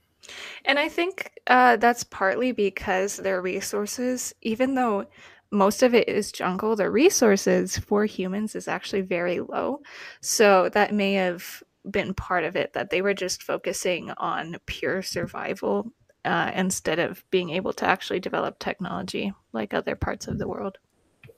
And 0.64 0.78
I 0.78 0.88
think 0.88 1.32
uh, 1.46 1.76
that's 1.76 2.04
partly 2.04 2.52
because 2.52 3.16
their 3.16 3.40
resources, 3.40 4.34
even 4.42 4.74
though 4.74 5.06
most 5.50 5.82
of 5.82 5.94
it 5.94 6.08
is 6.08 6.30
jungle, 6.30 6.76
the 6.76 6.90
resources 6.90 7.78
for 7.78 8.04
humans 8.04 8.54
is 8.54 8.68
actually 8.68 9.00
very 9.00 9.40
low. 9.40 9.80
So 10.20 10.68
that 10.70 10.94
may 10.94 11.14
have 11.14 11.62
been 11.90 12.14
part 12.14 12.44
of 12.44 12.56
it 12.56 12.72
that 12.72 12.90
they 12.90 13.02
were 13.02 13.14
just 13.14 13.42
focusing 13.42 14.10
on 14.12 14.56
pure 14.66 15.02
survival 15.02 15.92
uh, 16.24 16.50
instead 16.54 16.98
of 16.98 17.24
being 17.30 17.50
able 17.50 17.72
to 17.72 17.86
actually 17.86 18.20
develop 18.20 18.58
technology 18.58 19.32
like 19.52 19.72
other 19.72 19.94
parts 19.94 20.28
of 20.28 20.38
the 20.38 20.48
world. 20.48 20.78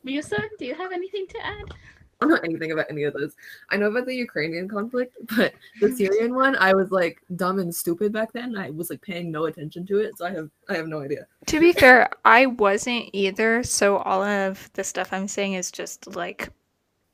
Musa, 0.02 0.40
do 0.58 0.64
you 0.64 0.74
have 0.74 0.92
anything 0.92 1.26
to 1.28 1.46
add? 1.46 1.74
I 2.20 2.26
don't 2.26 2.34
know 2.34 2.40
anything 2.44 2.72
about 2.72 2.86
any 2.90 3.04
of 3.04 3.14
those. 3.14 3.34
I 3.70 3.76
know 3.76 3.86
about 3.86 4.04
the 4.04 4.14
Ukrainian 4.14 4.68
conflict, 4.68 5.16
but 5.36 5.54
the 5.80 5.90
Syrian 5.96 6.34
one, 6.34 6.54
I 6.56 6.74
was 6.74 6.90
like 6.90 7.22
dumb 7.36 7.58
and 7.58 7.74
stupid 7.74 8.12
back 8.12 8.32
then. 8.32 8.56
I 8.56 8.70
was 8.70 8.90
like 8.90 9.00
paying 9.00 9.30
no 9.30 9.46
attention 9.46 9.86
to 9.86 10.00
it, 10.00 10.18
so 10.18 10.26
I 10.26 10.30
have 10.32 10.50
I 10.68 10.74
have 10.74 10.86
no 10.86 11.00
idea. 11.00 11.26
To 11.46 11.60
be 11.60 11.72
fair, 11.72 12.10
I 12.24 12.46
wasn't 12.46 13.08
either. 13.14 13.62
So 13.62 13.98
all 13.98 14.22
of 14.22 14.70
the 14.74 14.84
stuff 14.84 15.12
I'm 15.12 15.28
saying 15.28 15.54
is 15.54 15.70
just 15.70 16.14
like 16.14 16.50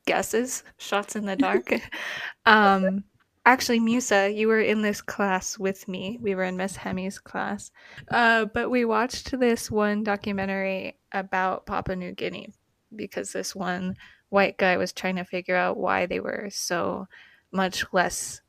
guesses, 0.07 0.65
shots 0.79 1.15
in 1.15 1.25
the 1.25 1.37
dark. 1.37 1.73
um, 2.47 3.05
actually 3.47 3.81
musa 3.81 4.31
you 4.31 4.49
were 4.49 4.61
in 4.61 4.83
this 4.83 5.01
class 5.01 5.59
with 5.59 5.89
me 5.89 6.19
we 6.21 6.35
were 6.35 6.45
in 6.45 6.57
miss 6.57 6.77
hemi's 6.77 7.19
class 7.19 7.71
uh, 8.11 8.45
but 8.47 8.71
we 8.71 8.85
watched 8.85 9.39
this 9.39 9.71
one 9.71 10.05
documentary 10.05 10.99
about 11.13 11.65
papua 11.65 11.97
new 11.97 12.13
guinea 12.13 12.53
because 12.95 13.33
this 13.33 13.55
one 13.55 13.97
white 14.29 14.59
guy 14.59 14.77
was 14.77 14.93
trying 14.93 15.17
to 15.17 15.25
figure 15.25 15.57
out 15.57 15.77
why 15.77 16.07
they 16.07 16.21
were 16.21 16.49
so 16.51 17.07
much 17.53 17.85
less 17.93 18.43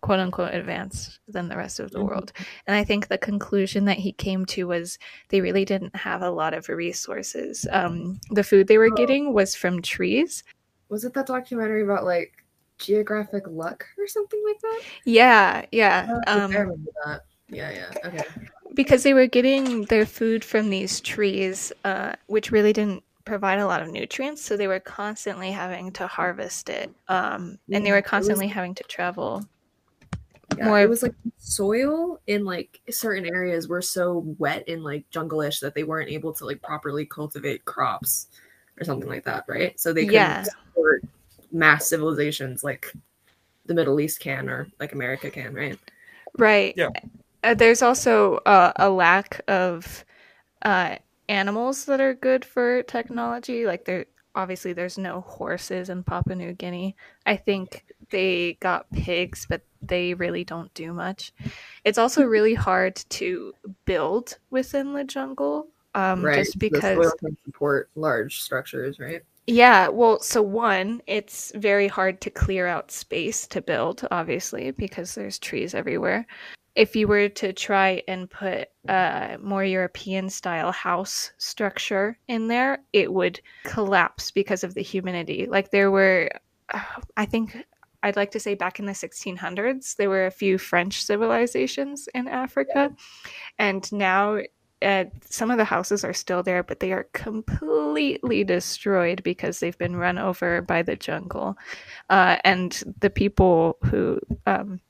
quote 0.00 0.18
unquote 0.18 0.54
advanced 0.54 1.20
than 1.28 1.48
the 1.48 1.56
rest 1.56 1.78
of 1.78 1.90
the 1.90 1.98
mm-hmm. 1.98 2.08
world. 2.08 2.32
And 2.66 2.76
I 2.76 2.84
think 2.84 3.08
the 3.08 3.18
conclusion 3.18 3.84
that 3.84 3.98
he 3.98 4.12
came 4.12 4.46
to 4.46 4.66
was 4.66 4.98
they 5.28 5.40
really 5.40 5.64
didn't 5.64 5.94
have 5.94 6.22
a 6.22 6.30
lot 6.30 6.54
of 6.54 6.68
resources. 6.68 7.66
Um, 7.70 8.20
the 8.30 8.44
food 8.44 8.66
they 8.66 8.78
were 8.78 8.92
oh. 8.92 8.96
getting 8.96 9.32
was 9.32 9.54
from 9.54 9.82
trees. 9.82 10.42
Was 10.88 11.04
it 11.04 11.14
that 11.14 11.26
documentary 11.26 11.82
about 11.82 12.04
like 12.04 12.39
geographic 12.80 13.44
luck 13.46 13.86
or 13.98 14.06
something 14.06 14.42
like 14.46 14.60
that? 14.60 14.80
Yeah, 15.04 15.64
yeah. 15.70 16.06
Oh, 16.08 16.14
um, 16.44 16.50
I 16.52 16.56
remember 16.58 16.90
that. 17.04 17.24
Yeah, 17.48 17.70
yeah. 17.70 17.92
Okay. 18.04 18.22
Because 18.74 19.02
they 19.02 19.14
were 19.14 19.26
getting 19.26 19.84
their 19.86 20.06
food 20.06 20.44
from 20.44 20.70
these 20.70 21.00
trees, 21.00 21.72
uh, 21.84 22.14
which 22.26 22.50
really 22.50 22.72
didn't 22.72 23.02
provide 23.24 23.58
a 23.58 23.66
lot 23.66 23.82
of 23.82 23.88
nutrients, 23.88 24.42
so 24.42 24.56
they 24.56 24.66
were 24.66 24.80
constantly 24.80 25.50
having 25.50 25.92
to 25.92 26.06
harvest 26.06 26.68
it, 26.68 26.90
um, 27.08 27.58
and 27.72 27.84
they 27.84 27.90
were 27.90 27.98
it 27.98 28.04
was- 28.04 28.10
constantly 28.10 28.48
having 28.48 28.74
to 28.74 28.82
travel. 28.84 29.44
Yeah, 30.56 30.64
more- 30.64 30.80
it 30.80 30.88
was 30.88 31.02
like 31.02 31.14
soil 31.38 32.20
in 32.26 32.44
like 32.44 32.80
certain 32.90 33.24
areas 33.26 33.68
were 33.68 33.82
so 33.82 34.24
wet 34.38 34.64
and 34.68 34.82
like 34.82 35.08
jungle-ish 35.10 35.60
that 35.60 35.74
they 35.74 35.84
weren't 35.84 36.10
able 36.10 36.32
to 36.34 36.44
like 36.44 36.60
properly 36.60 37.06
cultivate 37.06 37.64
crops 37.64 38.26
or 38.80 38.84
something 38.84 39.08
like 39.08 39.24
that, 39.24 39.44
right? 39.46 39.78
So 39.78 39.92
they 39.92 40.06
couldn't 40.06 40.14
Yeah. 40.14 40.44
Support 41.50 41.82
mass 41.82 41.86
civilizations 41.86 42.64
like 42.64 42.92
the 43.66 43.74
Middle 43.74 44.00
East 44.00 44.20
can 44.20 44.48
or 44.48 44.68
like 44.80 44.92
America 44.92 45.30
can, 45.30 45.54
right? 45.54 45.78
Right. 46.38 46.74
Yeah. 46.76 46.90
Uh, 47.42 47.54
there's 47.54 47.82
also 47.82 48.36
uh, 48.46 48.72
a 48.76 48.90
lack 48.90 49.40
of 49.48 50.04
uh, 50.62 50.96
animals 51.28 51.84
that 51.86 52.00
are 52.00 52.14
good 52.14 52.44
for 52.44 52.82
technology. 52.84 53.66
Like 53.66 53.84
there, 53.84 54.06
obviously, 54.34 54.72
there's 54.72 54.98
no 54.98 55.22
horses 55.22 55.90
in 55.90 56.04
Papua 56.04 56.36
New 56.36 56.52
Guinea. 56.52 56.96
I 57.26 57.36
think 57.36 57.84
they 58.10 58.54
got 58.60 58.90
pigs, 58.92 59.46
but 59.48 59.62
they 59.82 60.14
really 60.14 60.44
don't 60.44 60.72
do 60.74 60.92
much. 60.92 61.32
It's 61.84 61.98
also 61.98 62.24
really 62.26 62.54
hard 62.54 62.96
to 63.10 63.54
build 63.84 64.38
within 64.50 64.92
the 64.92 65.04
jungle, 65.04 65.68
um, 65.94 66.24
right. 66.24 66.44
just 66.44 66.58
The 66.60 66.70
because. 66.70 66.96
soil 66.96 67.12
can 67.18 67.36
support 67.44 67.90
large 67.94 68.42
structures, 68.42 68.98
right? 68.98 69.22
Yeah, 69.50 69.88
well, 69.88 70.20
so 70.20 70.42
one, 70.42 71.02
it's 71.08 71.50
very 71.56 71.88
hard 71.88 72.20
to 72.20 72.30
clear 72.30 72.68
out 72.68 72.92
space 72.92 73.48
to 73.48 73.60
build, 73.60 74.06
obviously, 74.12 74.70
because 74.70 75.16
there's 75.16 75.40
trees 75.40 75.74
everywhere. 75.74 76.24
If 76.76 76.94
you 76.94 77.08
were 77.08 77.28
to 77.28 77.52
try 77.52 78.00
and 78.06 78.30
put 78.30 78.68
a 78.88 79.38
more 79.42 79.64
European 79.64 80.30
style 80.30 80.70
house 80.70 81.32
structure 81.38 82.16
in 82.28 82.46
there, 82.46 82.78
it 82.92 83.12
would 83.12 83.40
collapse 83.64 84.30
because 84.30 84.62
of 84.62 84.74
the 84.74 84.82
humidity. 84.82 85.46
Like 85.46 85.72
there 85.72 85.90
were, 85.90 86.30
I 87.16 87.26
think 87.26 87.66
I'd 88.04 88.14
like 88.14 88.30
to 88.30 88.40
say 88.40 88.54
back 88.54 88.78
in 88.78 88.86
the 88.86 88.92
1600s, 88.92 89.96
there 89.96 90.10
were 90.10 90.26
a 90.26 90.30
few 90.30 90.58
French 90.58 91.04
civilizations 91.04 92.08
in 92.14 92.28
Africa. 92.28 92.94
And 93.58 93.90
now 93.92 94.38
uh, 94.82 95.04
some 95.28 95.50
of 95.50 95.58
the 95.58 95.64
houses 95.64 96.04
are 96.04 96.12
still 96.12 96.42
there, 96.42 96.62
but 96.62 96.80
they 96.80 96.92
are 96.92 97.06
completely 97.12 98.44
destroyed 98.44 99.22
because 99.22 99.60
they've 99.60 99.78
been 99.78 99.96
run 99.96 100.18
over 100.18 100.62
by 100.62 100.82
the 100.82 100.96
jungle. 100.96 101.56
Uh, 102.08 102.36
and 102.44 102.82
the 103.00 103.10
people 103.10 103.76
who 103.84 104.18
um, 104.46 104.80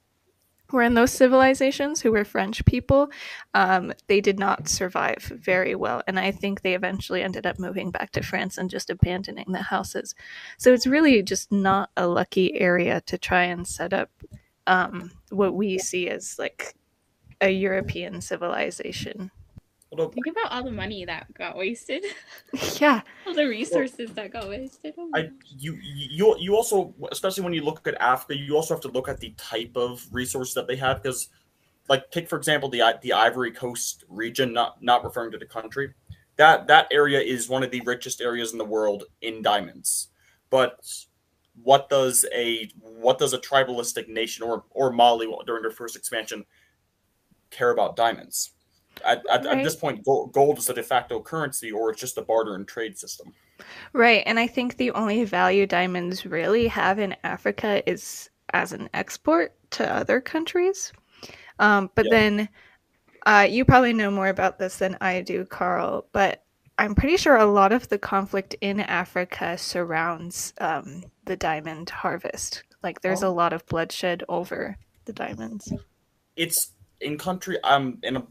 were 0.73 0.82
in 0.82 0.94
those 0.94 1.11
civilizations, 1.11 2.00
who 2.00 2.12
were 2.12 2.25
French 2.25 2.64
people, 2.64 3.11
um, 3.54 3.92
they 4.06 4.20
did 4.20 4.38
not 4.38 4.68
survive 4.68 5.23
very 5.23 5.75
well. 5.75 6.02
And 6.06 6.18
I 6.18 6.30
think 6.30 6.62
they 6.62 6.75
eventually 6.75 7.23
ended 7.23 7.47
up 7.47 7.59
moving 7.59 7.90
back 7.90 8.12
to 8.12 8.23
France 8.23 8.59
and 8.59 8.70
just 8.70 8.90
abandoning 8.90 9.52
the 9.52 9.62
houses. 9.62 10.14
So 10.59 10.73
it's 10.73 10.87
really 10.87 11.23
just 11.23 11.50
not 11.50 11.90
a 11.97 12.06
lucky 12.06 12.59
area 12.61 13.00
to 13.02 13.18
try 13.18 13.44
and 13.44 13.66
set 13.66 13.92
up 13.92 14.11
um, 14.66 15.11
what 15.30 15.54
we 15.54 15.78
see 15.78 16.09
as 16.09 16.38
like 16.38 16.75
a 17.40 17.50
European 17.50 18.20
civilization. 18.20 19.30
Although 19.92 20.11
Think 20.11 20.26
about 20.28 20.52
all 20.52 20.62
the 20.62 20.70
money 20.70 21.04
that 21.04 21.32
got 21.35 21.56
wasted, 21.56 22.04
Yeah, 22.80 23.00
all 23.26 23.35
the 23.35 23.47
resources 23.47 24.12
that 24.12 24.32
got 24.32 24.49
wasted. 24.49 24.94
Oh 24.97 25.11
I 25.14 25.30
you 25.59 25.76
you 25.82 26.37
you 26.38 26.54
also 26.54 26.94
especially 27.11 27.42
when 27.42 27.52
you 27.52 27.64
look 27.64 27.87
at 27.87 28.00
Africa, 28.00 28.37
you 28.37 28.54
also 28.54 28.75
have 28.75 28.82
to 28.82 28.88
look 28.88 29.09
at 29.09 29.18
the 29.18 29.35
type 29.37 29.76
of 29.76 30.06
resource 30.12 30.54
that 30.54 30.68
they 30.68 30.76
have 30.76 31.02
because, 31.02 31.28
like, 31.88 32.11
take 32.12 32.28
for 32.28 32.37
example 32.37 32.68
the 32.68 32.82
the 33.02 33.12
Ivory 33.12 33.50
Coast 33.50 34.04
region, 34.09 34.52
not 34.52 34.80
not 34.80 35.02
referring 35.02 35.32
to 35.32 35.38
the 35.38 35.47
country, 35.47 35.92
that 36.37 36.68
that 36.68 36.87
area 36.92 37.20
is 37.20 37.49
one 37.49 37.64
of 37.64 37.73
the 37.73 37.80
richest 37.80 38.20
areas 38.20 38.52
in 38.52 38.59
the 38.59 38.64
world 38.64 39.04
in 39.20 39.42
diamonds. 39.42 40.09
But 40.50 40.78
what 41.62 41.88
does 41.88 42.25
a 42.32 42.70
what 42.80 43.18
does 43.18 43.32
a 43.32 43.38
tribalistic 43.38 44.09
nation 44.09 44.44
or 44.44 44.64
or 44.70 44.92
Mali 44.92 45.28
during 45.47 45.62
their 45.62 45.70
first 45.73 45.97
expansion 45.97 46.44
care 47.50 47.70
about 47.70 47.97
diamonds? 47.97 48.52
At, 49.04 49.23
at, 49.30 49.47
at 49.47 49.62
this 49.64 49.76
point, 49.76 50.04
gold, 50.04 50.33
gold 50.33 50.59
is 50.59 50.69
a 50.69 50.75
de 50.75 50.83
facto 50.83 51.21
currency, 51.21 51.71
or 51.73 51.90
it's 51.90 52.00
just 52.00 52.19
a 52.19 52.23
barter 52.23 52.54
and 52.54 52.66
trade 52.66 52.99
system. 52.99 53.33
right. 53.92 54.23
And 54.26 54.38
I 54.38 54.47
think 54.47 54.76
the 54.76 54.90
only 54.92 55.25
value 55.25 55.66
diamonds 55.66 56.25
really 56.26 56.66
have 56.69 56.99
in 56.99 57.16
Africa 57.25 57.83
is 57.88 58.30
as 58.52 58.73
an 58.73 58.88
export 58.95 59.54
to 59.73 59.88
other 59.92 60.21
countries. 60.21 60.92
Um, 61.59 61.90
but 61.95 62.07
Yeah. 62.07 62.11
then 62.19 62.49
uh, 63.26 63.47
you 63.49 63.64
probably 63.64 63.92
know 63.92 64.11
more 64.11 64.28
about 64.28 64.59
this 64.59 64.78
than 64.78 64.97
I 65.00 65.21
do, 65.21 65.45
Carl, 65.45 66.07
but 66.12 66.42
I'm 66.78 66.95
pretty 66.95 67.19
sure 67.19 67.37
a 67.37 67.45
lot 67.45 67.73
of 67.73 67.88
the 67.90 67.99
conflict 67.99 68.54
in 68.62 68.80
Africa 68.80 69.59
surrounds 69.59 70.54
um, 70.59 71.04
the 71.26 71.37
diamond 71.37 71.90
harvest. 71.90 72.64
Like 72.83 73.02
there's 73.02 73.23
a 73.23 73.26
Oh. 73.26 73.33
lot 73.35 73.52
of 73.52 73.66
bloodshed 73.66 74.25
over 74.28 74.78
the 75.04 75.12
diamonds. 75.12 75.71
it's 76.37 76.73
in 77.00 77.19
country 77.19 77.59
i'm 77.64 77.99
in 78.02 78.16
a 78.16 78.23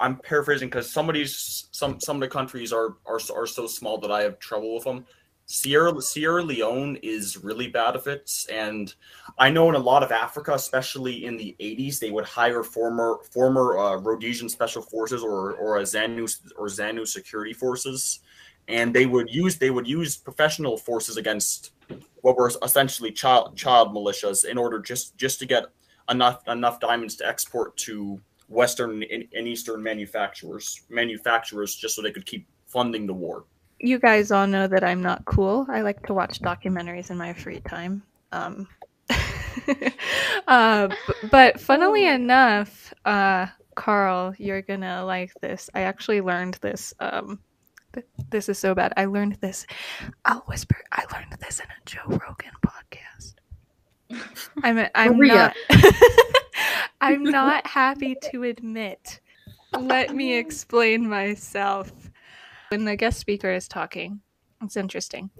i'm 0.00 0.16
paraphrasing 0.16 0.68
because 0.68 0.90
some 0.90 1.08
of 1.08 1.14
these 1.14 1.68
some 1.70 2.00
some 2.00 2.16
of 2.16 2.20
the 2.20 2.28
countries 2.28 2.72
are 2.72 2.96
are 3.06 3.20
are 3.34 3.46
so 3.46 3.66
small 3.66 3.98
that 3.98 4.10
i 4.10 4.22
have 4.22 4.38
trouble 4.38 4.74
with 4.74 4.84
them 4.84 5.04
sierra 5.46 6.00
sierra 6.00 6.42
leone 6.42 6.96
is 7.02 7.36
really 7.36 7.66
bad 7.66 7.96
at 7.96 8.06
it 8.06 8.30
and 8.52 8.94
i 9.38 9.50
know 9.50 9.68
in 9.68 9.74
a 9.74 9.78
lot 9.78 10.02
of 10.02 10.12
africa 10.12 10.52
especially 10.54 11.24
in 11.24 11.36
the 11.36 11.56
80s 11.60 11.98
they 11.98 12.10
would 12.10 12.24
hire 12.24 12.62
former 12.62 13.18
former 13.32 13.78
uh, 13.78 13.96
rhodesian 13.96 14.48
special 14.48 14.82
forces 14.82 15.22
or 15.22 15.54
or 15.54 15.78
a 15.78 15.82
zanu 15.82 16.28
or 16.56 16.66
zanu 16.66 17.06
security 17.06 17.52
forces. 17.52 18.20
And 18.68 18.94
they 18.94 19.06
would 19.06 19.32
use 19.32 19.58
they 19.58 19.70
would 19.70 19.86
use 19.86 20.16
professional 20.16 20.76
forces 20.76 21.16
against 21.16 21.72
what 22.20 22.36
were 22.36 22.52
essentially 22.62 23.10
child 23.10 23.56
child 23.56 23.92
militias 23.94 24.44
in 24.44 24.56
order 24.58 24.78
just 24.78 25.16
just 25.16 25.38
to 25.40 25.46
get 25.46 25.66
enough 26.08 26.46
enough 26.46 26.78
diamonds 26.78 27.16
to 27.16 27.26
export 27.26 27.76
to 27.78 28.20
Western 28.50 29.02
and, 29.04 29.24
and 29.32 29.48
Eastern 29.48 29.82
manufacturers 29.82 30.82
manufacturers 30.90 31.76
just 31.76 31.94
so 31.94 32.02
they 32.02 32.10
could 32.10 32.26
keep 32.26 32.46
funding 32.66 33.06
the 33.06 33.14
war. 33.14 33.44
You 33.78 33.98
guys 33.98 34.30
all 34.30 34.46
know 34.46 34.66
that 34.66 34.84
I'm 34.84 35.00
not 35.00 35.24
cool. 35.24 35.66
I 35.70 35.80
like 35.80 36.04
to 36.06 36.14
watch 36.14 36.40
documentaries 36.42 37.10
in 37.10 37.16
my 37.16 37.32
free 37.32 37.60
time. 37.60 38.02
Um, 38.32 38.68
uh, 40.48 40.88
b- 40.88 41.28
but 41.30 41.58
funnily 41.60 42.06
enough, 42.06 42.92
uh, 43.04 43.46
Carl, 43.76 44.34
you're 44.36 44.62
gonna 44.62 45.04
like 45.04 45.32
this. 45.40 45.70
I 45.74 45.82
actually 45.82 46.20
learned 46.20 46.54
this. 46.60 46.92
Um, 47.00 47.38
th- 47.94 48.06
this 48.30 48.48
is 48.48 48.58
so 48.58 48.74
bad. 48.74 48.92
I 48.96 49.06
learned 49.06 49.36
this. 49.40 49.64
I'll 50.24 50.40
whisper. 50.46 50.76
I 50.92 51.04
learned 51.14 51.36
this 51.40 51.60
in 51.60 51.66
a 51.66 51.84
Joe 51.86 52.06
Rogan 52.06 52.52
podcast. 52.66 53.34
I'm. 54.62 54.78
A, 54.78 54.90
I'm 54.94 55.16
Maria. 55.16 55.54
not. 55.70 55.94
I'm 57.00 57.22
not 57.40 57.66
happy 57.66 58.16
to 58.30 58.44
admit. 58.44 59.20
Let 59.78 60.14
me 60.14 60.36
explain 60.36 61.08
myself. 61.08 61.92
When 62.70 62.84
the 62.84 62.96
guest 62.96 63.18
speaker 63.18 63.50
is 63.50 63.68
talking, 63.68 64.20
it's 64.62 64.76
interesting. 64.76 65.30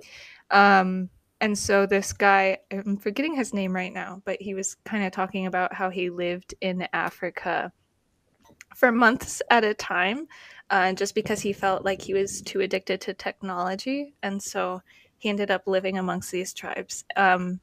Um, 0.50 1.10
and 1.40 1.56
so 1.56 1.86
this 1.86 2.12
guy, 2.12 2.58
I'm 2.70 2.96
forgetting 2.96 3.34
his 3.34 3.54
name 3.54 3.74
right 3.74 3.92
now, 3.92 4.20
but 4.24 4.40
he 4.42 4.54
was 4.54 4.76
kind 4.84 5.04
of 5.04 5.12
talking 5.12 5.46
about 5.46 5.72
how 5.72 5.90
he 5.90 6.10
lived 6.10 6.54
in 6.60 6.86
Africa 6.92 7.72
for 8.74 8.92
months 8.92 9.42
at 9.50 9.64
a 9.64 9.74
time, 9.74 10.26
uh, 10.70 10.92
just 10.92 11.14
because 11.14 11.40
he 11.40 11.52
felt 11.52 11.84
like 11.84 12.02
he 12.02 12.14
was 12.14 12.42
too 12.42 12.60
addicted 12.60 13.00
to 13.02 13.14
technology, 13.14 14.14
and 14.22 14.42
so 14.42 14.82
he 15.18 15.28
ended 15.28 15.50
up 15.50 15.66
living 15.66 15.98
amongst 15.98 16.30
these 16.30 16.52
tribes. 16.54 17.04
Um, 17.16 17.60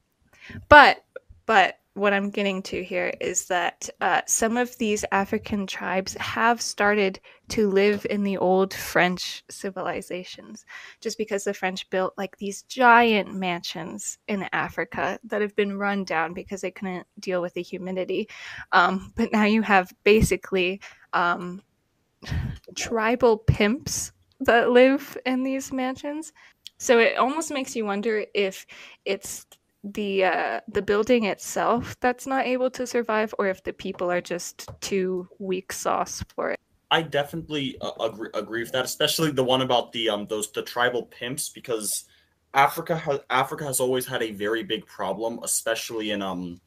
but 0.70 1.06
but 1.46 1.80
what 1.98 2.14
I'm 2.14 2.30
getting 2.30 2.62
to 2.64 2.84
here 2.84 3.12
is 3.20 3.46
that 3.48 3.90
uh, 4.02 4.22
some 4.28 4.56
of 4.56 4.78
these 4.78 5.04
African 5.12 5.66
tribes 5.66 6.16
have 6.20 6.62
started 6.62 7.20
to 7.50 7.70
live 7.70 8.06
in 8.10 8.24
the 8.24 8.38
old 8.38 8.74
French 8.74 9.44
civilizations, 9.50 10.66
just 11.02 11.18
because 11.18 11.44
the 11.44 11.54
French 11.54 11.90
built 11.90 12.14
like 12.18 12.38
these 12.38 12.62
giant 12.64 13.34
mansions 13.34 14.20
in 14.28 14.48
Africa 14.54 15.20
that 15.24 15.42
have 15.42 15.56
been 15.56 15.78
run 15.78 16.04
down 16.04 16.34
because 16.34 16.62
they 16.62 16.72
couldn't 16.72 17.08
deal 17.20 17.42
with 17.42 17.54
the 17.54 17.64
humidity. 17.64 18.30
Um, 18.72 19.12
but 19.16 19.32
now 19.32 19.46
you 19.46 19.62
have 19.64 19.92
basically 20.04 20.80
um, 21.14 21.62
tribal 22.76 23.38
pimps 23.38 24.12
that 24.42 24.70
live 24.70 25.18
in 25.26 25.44
these 25.44 25.72
mansions. 25.72 26.32
So 26.78 27.00
it 27.00 27.18
almost 27.18 27.52
makes 27.52 27.76
you 27.76 27.86
wonder 27.86 28.24
if 28.36 28.66
it's 29.04 29.48
the 29.94 30.26
uh, 30.26 30.62
the 30.68 30.82
building 30.82 31.26
itself 31.26 31.96
that's 32.00 32.28
not 32.28 32.46
able 32.46 32.70
to 32.72 32.86
survive, 32.88 33.34
or 33.40 33.48
if 33.48 33.64
the 33.64 33.74
people 33.74 34.12
are 34.12 34.22
just 34.22 34.70
too 34.82 35.28
weak 35.40 35.72
sauce 35.72 36.24
for 36.36 36.52
it. 36.52 36.60
I 36.90 37.02
definitely 37.02 37.78
uh, 37.82 37.92
agree, 38.00 38.30
agree 38.34 38.62
with 38.62 38.72
that, 38.72 38.86
especially 38.86 39.32
the 39.32 39.44
one 39.44 39.62
about 39.62 39.92
the 39.92 40.10
um 40.10 40.26
those 40.28 40.52
the 40.52 40.62
tribal 40.62 41.04
pimps 41.04 41.50
because 41.50 42.06
Africa 42.54 42.96
has 42.96 43.20
Africa 43.30 43.66
has 43.66 43.80
always 43.80 44.06
had 44.06 44.24
a 44.24 44.32
very 44.32 44.64
big 44.64 44.86
problem, 44.86 45.40
especially 45.44 46.12
in 46.12 46.22
um 46.22 46.62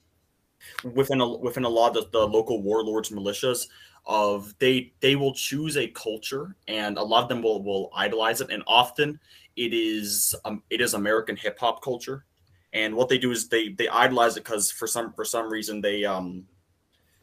within 0.85 1.21
a 1.21 1.29
within 1.29 1.65
a 1.65 1.69
lot 1.69 1.97
of 1.97 2.11
the, 2.11 2.19
the 2.19 2.27
local 2.27 2.63
warlords 2.63 3.11
militias 3.11 3.67
of 4.07 4.55
they 4.59 4.93
they 5.01 5.17
will 5.17 5.35
choose 5.35 5.77
a 5.77 5.89
culture 5.89 6.57
and 6.69 6.97
a 6.97 7.03
lot 7.03 7.23
of 7.23 7.29
them 7.29 7.43
will 7.43 7.63
will 7.63 7.91
idolize 7.95 8.41
it 8.41 8.51
and 8.51 8.63
often 8.67 9.19
it 9.57 9.75
is 9.75 10.35
um, 10.45 10.63
it 10.71 10.81
is 10.81 10.95
American 10.95 11.37
hip 11.37 11.59
hop 11.59 11.83
culture 11.83 12.25
and 12.73 12.95
what 12.95 13.09
they 13.09 13.19
do 13.19 13.31
is 13.31 13.49
they 13.49 13.71
they 13.71 13.89
idolize 13.89 14.37
it 14.37 14.45
because 14.45 14.71
for 14.71 14.87
some 14.87 15.13
for 15.13 15.25
some 15.25 15.51
reason 15.51 15.81
they 15.81 16.05
um 16.05 16.45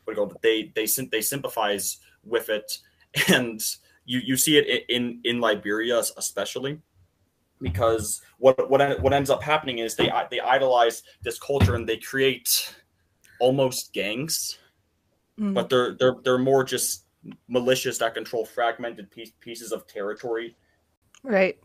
what 0.03 0.15
do 0.15 0.21
you 0.21 0.27
call 0.27 0.35
it? 0.35 0.41
they 0.41 0.71
they 0.75 0.87
they 1.11 1.21
sympathize 1.21 1.97
with 2.23 2.49
it 2.49 2.79
and 3.29 3.61
you 4.05 4.19
you 4.19 4.37
see 4.37 4.57
it 4.57 4.85
in 4.89 5.19
in 5.23 5.39
Liberia 5.39 5.99
especially 5.99 6.79
because 7.61 8.21
what 8.37 8.69
what 8.69 9.01
what 9.01 9.13
ends 9.13 9.29
up 9.29 9.43
happening 9.43 9.79
is 9.79 9.95
they 9.95 10.11
they 10.29 10.39
idolize 10.39 11.03
this 11.21 11.39
culture 11.39 11.75
and 11.75 11.87
they 11.87 11.97
create 11.97 12.75
almost 13.39 13.93
gangs, 13.93 14.57
mm. 15.39 15.53
but 15.53 15.69
they're 15.69 15.95
they're 15.95 16.15
they're 16.23 16.37
more 16.37 16.63
just 16.63 17.05
militias 17.51 17.99
that 17.99 18.13
control 18.13 18.45
fragmented 18.45 19.09
piece, 19.11 19.31
pieces 19.39 19.71
of 19.71 19.87
territory. 19.87 20.55
Right. 21.27 21.59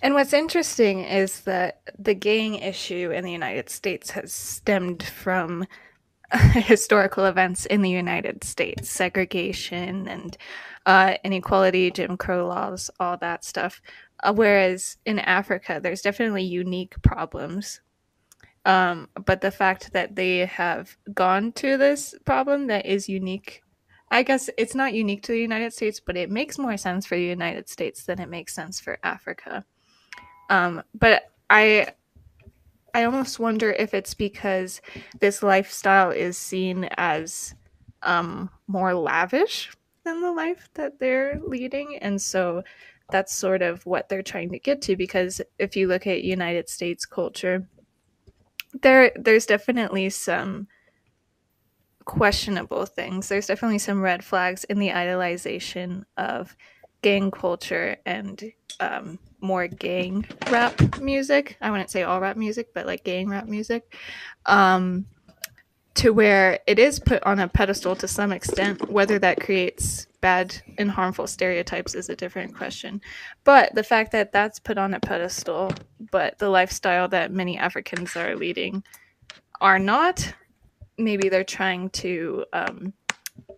And 0.00 0.14
what's 0.14 0.32
interesting 0.32 1.00
is 1.00 1.40
that 1.40 1.80
the 1.98 2.14
gang 2.14 2.54
issue 2.54 3.10
in 3.10 3.24
the 3.24 3.32
United 3.32 3.68
States 3.68 4.12
has 4.12 4.32
stemmed 4.32 5.02
from 5.02 5.66
historical 6.32 7.24
events 7.24 7.66
in 7.66 7.82
the 7.82 7.90
United 7.90 8.44
States, 8.44 8.88
segregation 8.88 10.06
and 10.06 10.36
uh, 10.86 11.14
inequality, 11.24 11.90
Jim 11.90 12.16
Crow 12.16 12.46
laws, 12.46 12.92
all 13.00 13.16
that 13.16 13.44
stuff. 13.44 13.82
Uh, 14.22 14.32
whereas 14.32 14.98
in 15.04 15.18
Africa, 15.18 15.80
there's 15.82 16.02
definitely 16.02 16.44
unique 16.44 16.94
problems. 17.02 17.80
Um, 18.64 19.08
but 19.26 19.40
the 19.40 19.50
fact 19.50 19.92
that 19.94 20.14
they 20.14 20.46
have 20.46 20.96
gone 21.12 21.50
to 21.54 21.76
this 21.76 22.14
problem 22.24 22.68
that 22.68 22.86
is 22.86 23.08
unique, 23.08 23.62
I 24.10 24.22
guess 24.22 24.48
it's 24.56 24.74
not 24.74 24.94
unique 24.94 25.22
to 25.24 25.32
the 25.32 25.40
United 25.40 25.72
States, 25.72 26.00
but 26.00 26.16
it 26.16 26.30
makes 26.30 26.58
more 26.58 26.76
sense 26.76 27.06
for 27.06 27.16
the 27.16 27.24
United 27.24 27.68
States 27.68 28.04
than 28.04 28.20
it 28.20 28.28
makes 28.28 28.54
sense 28.54 28.80
for 28.80 28.98
Africa. 29.02 29.64
Um, 30.50 30.82
but 30.94 31.30
I, 31.50 31.88
I 32.94 33.04
almost 33.04 33.38
wonder 33.38 33.70
if 33.72 33.92
it's 33.92 34.14
because 34.14 34.80
this 35.20 35.42
lifestyle 35.42 36.10
is 36.10 36.38
seen 36.38 36.84
as 36.96 37.54
um, 38.02 38.50
more 38.66 38.94
lavish 38.94 39.70
than 40.04 40.22
the 40.22 40.32
life 40.32 40.68
that 40.74 40.98
they're 40.98 41.40
leading, 41.46 41.98
and 41.98 42.20
so 42.20 42.62
that's 43.10 43.34
sort 43.34 43.62
of 43.62 43.84
what 43.86 44.08
they're 44.08 44.22
trying 44.22 44.50
to 44.50 44.58
get 44.58 44.82
to 44.82 44.96
because 44.96 45.40
if 45.58 45.76
you 45.76 45.88
look 45.88 46.06
at 46.06 46.24
United 46.24 46.68
States 46.68 47.06
culture 47.06 47.66
there 48.82 49.12
there's 49.16 49.46
definitely 49.46 50.10
some 50.10 50.66
questionable 52.08 52.86
things 52.86 53.28
there's 53.28 53.46
definitely 53.46 53.78
some 53.78 54.00
red 54.00 54.24
flags 54.24 54.64
in 54.64 54.78
the 54.78 54.88
idolization 54.88 56.04
of 56.16 56.56
gang 57.02 57.30
culture 57.30 57.96
and 58.06 58.50
um, 58.80 59.18
more 59.42 59.68
gang 59.68 60.24
rap 60.50 60.98
music 60.98 61.58
i 61.60 61.70
wouldn't 61.70 61.90
say 61.90 62.02
all 62.02 62.18
rap 62.18 62.36
music 62.36 62.72
but 62.72 62.86
like 62.86 63.04
gang 63.04 63.28
rap 63.28 63.46
music 63.46 63.94
um, 64.46 65.04
to 65.98 66.12
where 66.12 66.60
it 66.68 66.78
is 66.78 67.00
put 67.00 67.20
on 67.24 67.40
a 67.40 67.48
pedestal 67.48 67.96
to 67.96 68.06
some 68.06 68.30
extent. 68.30 68.88
Whether 68.88 69.18
that 69.18 69.40
creates 69.40 70.06
bad 70.20 70.54
and 70.78 70.88
harmful 70.88 71.26
stereotypes 71.26 71.96
is 71.96 72.08
a 72.08 72.14
different 72.14 72.54
question. 72.54 73.00
But 73.42 73.74
the 73.74 73.82
fact 73.82 74.12
that 74.12 74.30
that's 74.30 74.60
put 74.60 74.78
on 74.78 74.94
a 74.94 75.00
pedestal, 75.00 75.72
but 76.12 76.38
the 76.38 76.50
lifestyle 76.50 77.08
that 77.08 77.32
many 77.32 77.58
Africans 77.58 78.14
are 78.14 78.36
leading 78.36 78.84
are 79.60 79.80
not, 79.80 80.32
maybe 80.98 81.28
they're 81.28 81.44
trying 81.44 81.90
to 81.90 82.44
um, 82.52 82.92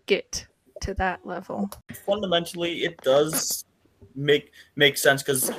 get 0.06 0.46
to 0.82 0.94
that 0.94 1.26
level. 1.26 1.70
Fundamentally, 2.06 2.84
it 2.84 2.96
does 3.02 3.64
make 4.14 4.52
make 4.76 4.98
sense 4.98 5.22
because 5.22 5.50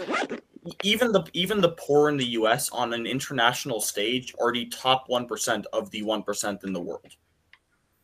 even 0.83 1.11
the 1.11 1.23
even 1.33 1.61
the 1.61 1.71
poor 1.71 2.09
in 2.09 2.17
the 2.17 2.25
U.S. 2.25 2.69
on 2.69 2.93
an 2.93 3.05
international 3.05 3.81
stage 3.81 4.33
are 4.39 4.51
the 4.51 4.65
top 4.67 5.05
one 5.07 5.27
percent 5.27 5.65
of 5.73 5.89
the 5.91 6.03
one 6.03 6.23
percent 6.23 6.63
in 6.63 6.73
the 6.73 6.81
world. 6.81 7.15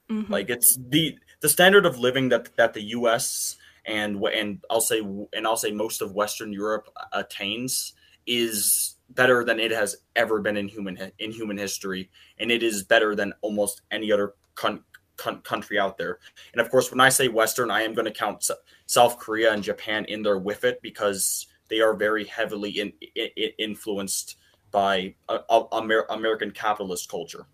Mm-hmm. 0.10 0.32
Like 0.32 0.50
it's 0.50 0.78
the 0.90 1.18
the 1.42 1.50
standard 1.50 1.86
of 1.86 2.00
living 2.00 2.30
that 2.30 2.56
that 2.58 2.74
the 2.74 2.82
U.S. 2.82 3.58
and 3.86 4.24
and 4.24 4.64
I'll 4.70 4.82
say 4.82 5.00
and 5.00 5.46
I'll 5.48 5.58
say 5.58 5.72
most 5.72 6.02
of 6.02 6.14
Western 6.14 6.52
Europe 6.52 6.90
attains 7.14 7.94
is 8.26 8.97
better 9.10 9.44
than 9.44 9.60
it 9.60 9.72
has 9.72 9.98
ever 10.16 10.40
been 10.40 10.58
in 10.58 10.68
human 10.68 11.12
in 11.20 11.32
human 11.32 11.58
history, 11.58 12.10
and 12.40 12.52
it 12.52 12.64
is 12.64 12.84
better 12.84 13.16
than 13.16 13.34
almost 13.42 13.82
any 13.92 14.12
other 14.12 14.34
con- 14.56 14.84
con- 15.18 15.42
country 15.42 15.80
out 15.80 15.98
there. 15.98 16.20
And 16.54 16.62
of 16.62 16.70
course, 16.70 16.92
when 16.92 17.02
I 17.02 17.10
say 17.10 17.28
Western, 17.28 17.72
I 17.72 17.82
am 17.82 17.94
going 17.94 18.06
to 18.06 18.12
count 18.12 18.50
South 18.86 19.20
Korea 19.20 19.54
and 19.54 19.64
Japan 19.64 20.06
in 20.06 20.24
there 20.24 20.38
with 20.38 20.64
it 20.64 20.82
because 20.82 21.48
they 21.70 21.82
are 21.82 21.94
very 21.94 22.26
heavily 22.26 22.72
in, 22.72 22.94
in, 23.16 23.52
influenced 23.58 24.38
by 24.72 25.16
uh, 25.30 25.64
Amer- 25.74 26.08
American 26.10 26.52
capitalist 26.52 27.10
culture. 27.10 27.46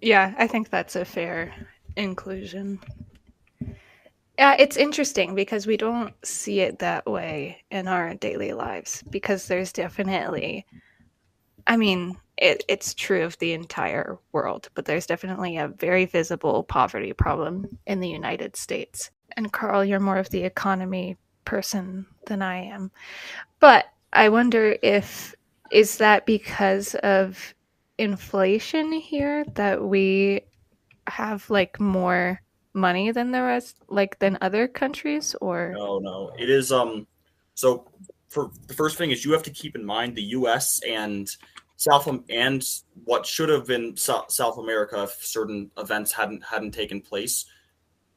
Yeah, 0.00 0.34
I 0.38 0.46
think 0.46 0.70
that's 0.70 0.96
a 0.96 1.04
fair 1.04 1.52
inclusion. 1.96 2.80
Yeah, 4.38 4.54
it's 4.56 4.76
interesting 4.76 5.34
because 5.34 5.66
we 5.66 5.76
don't 5.76 6.14
see 6.24 6.60
it 6.60 6.78
that 6.78 7.06
way 7.06 7.64
in 7.72 7.88
our 7.88 8.14
daily 8.14 8.52
lives 8.52 9.02
because 9.10 9.48
there's 9.48 9.72
definitely 9.72 10.64
I 11.68 11.76
mean, 11.76 12.16
it, 12.38 12.64
it's 12.66 12.94
true 12.94 13.22
of 13.22 13.38
the 13.38 13.52
entire 13.52 14.18
world, 14.32 14.70
but 14.74 14.86
there's 14.86 15.06
definitely 15.06 15.58
a 15.58 15.68
very 15.68 16.06
visible 16.06 16.64
poverty 16.64 17.12
problem 17.12 17.78
in 17.86 18.00
the 18.00 18.08
United 18.08 18.56
States. 18.56 19.10
And 19.36 19.52
Carl, 19.52 19.84
you're 19.84 20.00
more 20.00 20.16
of 20.16 20.30
the 20.30 20.44
economy 20.44 21.18
person 21.44 22.06
than 22.26 22.40
I 22.40 22.64
am. 22.64 22.90
But 23.60 23.86
I 24.12 24.30
wonder 24.30 24.76
if 24.82 25.34
is 25.70 25.98
that 25.98 26.24
because 26.24 26.94
of 26.96 27.54
inflation 27.98 28.92
here 28.92 29.44
that 29.54 29.82
we 29.82 30.40
have 31.06 31.48
like 31.50 31.78
more 31.78 32.40
money 32.72 33.10
than 33.10 33.32
the 33.32 33.42
rest 33.42 33.76
like 33.88 34.18
than 34.18 34.38
other 34.40 34.68
countries 34.68 35.34
or 35.40 35.74
no 35.76 35.98
no 35.98 36.30
it 36.38 36.48
is 36.48 36.70
um 36.70 37.06
so 37.54 37.90
for 38.28 38.50
the 38.68 38.74
first 38.74 38.96
thing 38.96 39.10
is 39.10 39.24
you 39.24 39.32
have 39.32 39.42
to 39.42 39.50
keep 39.50 39.74
in 39.74 39.84
mind 39.84 40.14
the 40.14 40.22
US 40.22 40.80
and 40.86 41.28
South 41.78 42.08
and 42.28 42.64
what 43.04 43.24
should 43.24 43.48
have 43.48 43.64
been 43.64 43.96
South 43.96 44.58
America 44.58 45.04
if 45.04 45.24
certain 45.24 45.70
events 45.78 46.10
hadn't 46.12 46.42
hadn't 46.44 46.72
taken 46.72 47.00
place 47.00 47.46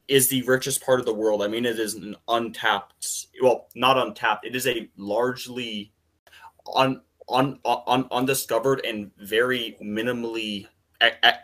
is 0.08 0.28
the 0.28 0.42
richest 0.42 0.84
part 0.84 0.98
of 0.98 1.06
the 1.06 1.14
world. 1.14 1.42
I 1.42 1.46
mean, 1.46 1.64
it 1.64 1.78
is 1.78 1.94
an 1.94 2.16
untapped, 2.26 3.28
well, 3.40 3.68
not 3.76 3.96
untapped. 3.96 4.44
It 4.44 4.56
is 4.56 4.66
a 4.66 4.90
largely 4.96 5.92
un, 6.74 7.02
un, 7.28 7.60
un 7.64 8.08
undiscovered 8.10 8.84
and 8.84 9.12
very 9.18 9.76
minimally 9.80 10.66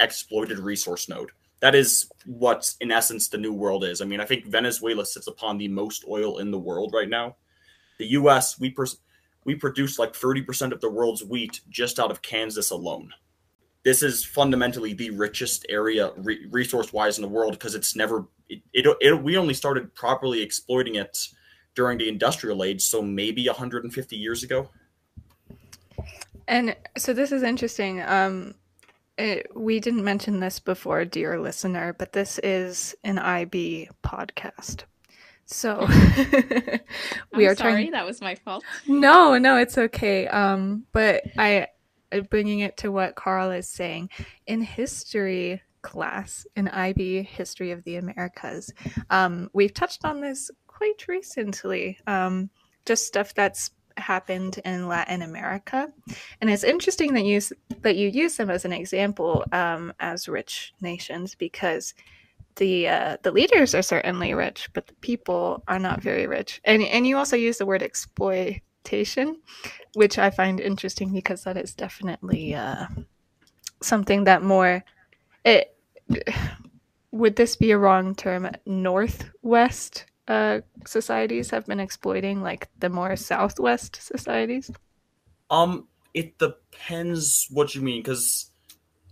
exploited 0.00 0.58
resource 0.58 1.08
node. 1.08 1.30
That 1.60 1.76
is 1.76 2.10
what, 2.26 2.74
in 2.80 2.90
essence, 2.90 3.28
the 3.28 3.38
new 3.38 3.52
world 3.52 3.84
is. 3.84 4.02
I 4.02 4.06
mean, 4.06 4.20
I 4.20 4.24
think 4.24 4.46
Venezuela 4.46 5.06
sits 5.06 5.28
upon 5.28 5.56
the 5.56 5.68
most 5.68 6.04
oil 6.08 6.38
in 6.38 6.50
the 6.50 6.58
world 6.58 6.92
right 6.92 7.08
now. 7.08 7.36
The 7.98 8.06
U.S. 8.06 8.58
we 8.58 8.70
pers- 8.70 8.98
we 9.48 9.54
produce 9.54 9.98
like 9.98 10.14
thirty 10.14 10.42
percent 10.42 10.74
of 10.74 10.82
the 10.82 10.90
world's 10.90 11.24
wheat 11.24 11.62
just 11.70 11.98
out 11.98 12.10
of 12.10 12.20
Kansas 12.20 12.70
alone. 12.70 13.14
This 13.82 14.02
is 14.02 14.22
fundamentally 14.22 14.92
the 14.92 15.08
richest 15.08 15.64
area 15.70 16.12
re- 16.18 16.46
resource 16.50 16.92
wise 16.92 17.16
in 17.16 17.22
the 17.22 17.28
world 17.28 17.52
because 17.52 17.74
it's 17.74 17.96
never 17.96 18.26
it, 18.50 18.60
it, 18.74 18.96
it, 19.00 19.22
we 19.22 19.38
only 19.38 19.54
started 19.54 19.94
properly 19.94 20.42
exploiting 20.42 20.96
it 20.96 21.28
during 21.74 21.96
the 21.96 22.10
industrial 22.10 22.62
age 22.62 22.82
so 22.82 23.00
maybe 23.00 23.46
150 23.46 24.16
years 24.16 24.42
ago. 24.42 24.68
And 26.46 26.76
so 26.98 27.14
this 27.14 27.32
is 27.32 27.42
interesting 27.42 28.02
um 28.02 28.54
it, 29.16 29.46
we 29.56 29.80
didn't 29.80 30.04
mention 30.04 30.40
this 30.40 30.60
before 30.60 31.06
dear 31.06 31.40
listener 31.40 31.94
but 31.94 32.12
this 32.12 32.38
is 32.40 32.94
an 33.02 33.18
ib 33.18 33.88
podcast 34.04 34.84
so 35.48 35.86
we 37.34 37.46
I'm 37.46 37.52
are 37.52 37.56
sorry 37.56 37.72
trying 37.72 37.90
that 37.92 38.06
was 38.06 38.20
my 38.20 38.34
fault 38.34 38.64
no 38.86 39.38
no 39.38 39.56
it's 39.56 39.76
okay 39.76 40.28
um 40.28 40.84
but 40.92 41.22
i 41.36 41.66
bringing 42.30 42.60
it 42.60 42.76
to 42.78 42.90
what 42.90 43.14
Carl 43.14 43.50
is 43.50 43.68
saying 43.68 44.08
in 44.46 44.62
history 44.62 45.60
class 45.82 46.46
in 46.56 46.68
IB 46.68 47.22
History 47.22 47.70
of 47.70 47.84
the 47.84 47.96
Americas, 47.96 48.72
um, 49.10 49.50
we've 49.52 49.74
touched 49.74 50.04
on 50.04 50.20
this 50.20 50.50
quite 50.66 51.06
recently. 51.08 51.98
Um, 52.06 52.50
just 52.86 53.06
stuff 53.06 53.34
that's 53.34 53.70
happened 53.96 54.60
in 54.64 54.88
Latin 54.88 55.22
America, 55.22 55.92
and 56.40 56.50
it's 56.50 56.64
interesting 56.64 57.12
that 57.14 57.24
you 57.24 57.40
that 57.82 57.96
you 57.96 58.08
use 58.08 58.36
them 58.36 58.50
as 58.50 58.64
an 58.64 58.72
example 58.72 59.44
um, 59.52 59.92
as 60.00 60.28
rich 60.28 60.74
nations 60.80 61.34
because 61.34 61.94
the 62.58 62.88
uh, 62.88 63.16
the 63.22 63.32
leaders 63.32 63.74
are 63.74 63.82
certainly 63.82 64.34
rich, 64.34 64.68
but 64.74 64.86
the 64.86 64.94
people 65.00 65.64
are 65.66 65.78
not 65.78 66.02
very 66.02 66.26
rich. 66.26 66.60
And 66.64 66.82
and 66.82 67.06
you 67.06 67.16
also 67.16 67.36
use 67.36 67.58
the 67.58 67.66
word 67.66 67.82
exploitation, 67.82 69.40
which 69.94 70.18
I 70.18 70.30
find 70.30 70.60
interesting 70.60 71.12
because 71.12 71.44
that 71.44 71.56
is 71.56 71.74
definitely 71.74 72.54
uh, 72.54 72.86
something 73.80 74.24
that 74.24 74.42
more 74.42 74.84
it 75.44 75.74
would 77.10 77.36
this 77.36 77.56
be 77.56 77.70
a 77.70 77.78
wrong 77.78 78.14
term? 78.14 78.50
Northwest 78.66 80.06
uh, 80.28 80.60
societies 80.86 81.50
have 81.50 81.66
been 81.66 81.80
exploiting 81.80 82.42
like 82.42 82.68
the 82.78 82.88
more 82.88 83.16
southwest 83.16 84.00
societies. 84.02 84.70
Um, 85.50 85.88
it 86.12 86.38
depends 86.38 87.46
what 87.50 87.74
you 87.74 87.80
mean, 87.80 88.02
because 88.02 88.50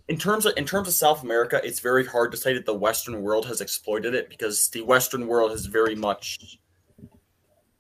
in 0.09 0.19
terms 0.19 0.47
of 0.47 0.53
in 0.57 0.65
terms 0.65 0.89
of 0.89 0.95
South 0.95 1.23
America, 1.23 1.61
it's 1.65 1.81
very 1.81 2.05
hard 2.05 2.31
to 2.31 2.37
say 2.37 2.55
that 2.55 2.65
the 2.65 2.75
Western 2.75 3.23
world 3.23 3.47
has 3.47 3.61
exploited 3.61 4.15
it 4.15 4.29
because 4.29 4.69
the 4.69 4.83
Western 4.83 5.27
world 5.27 5.51
has 5.51 5.67
very 5.67 5.97
much 5.97 6.59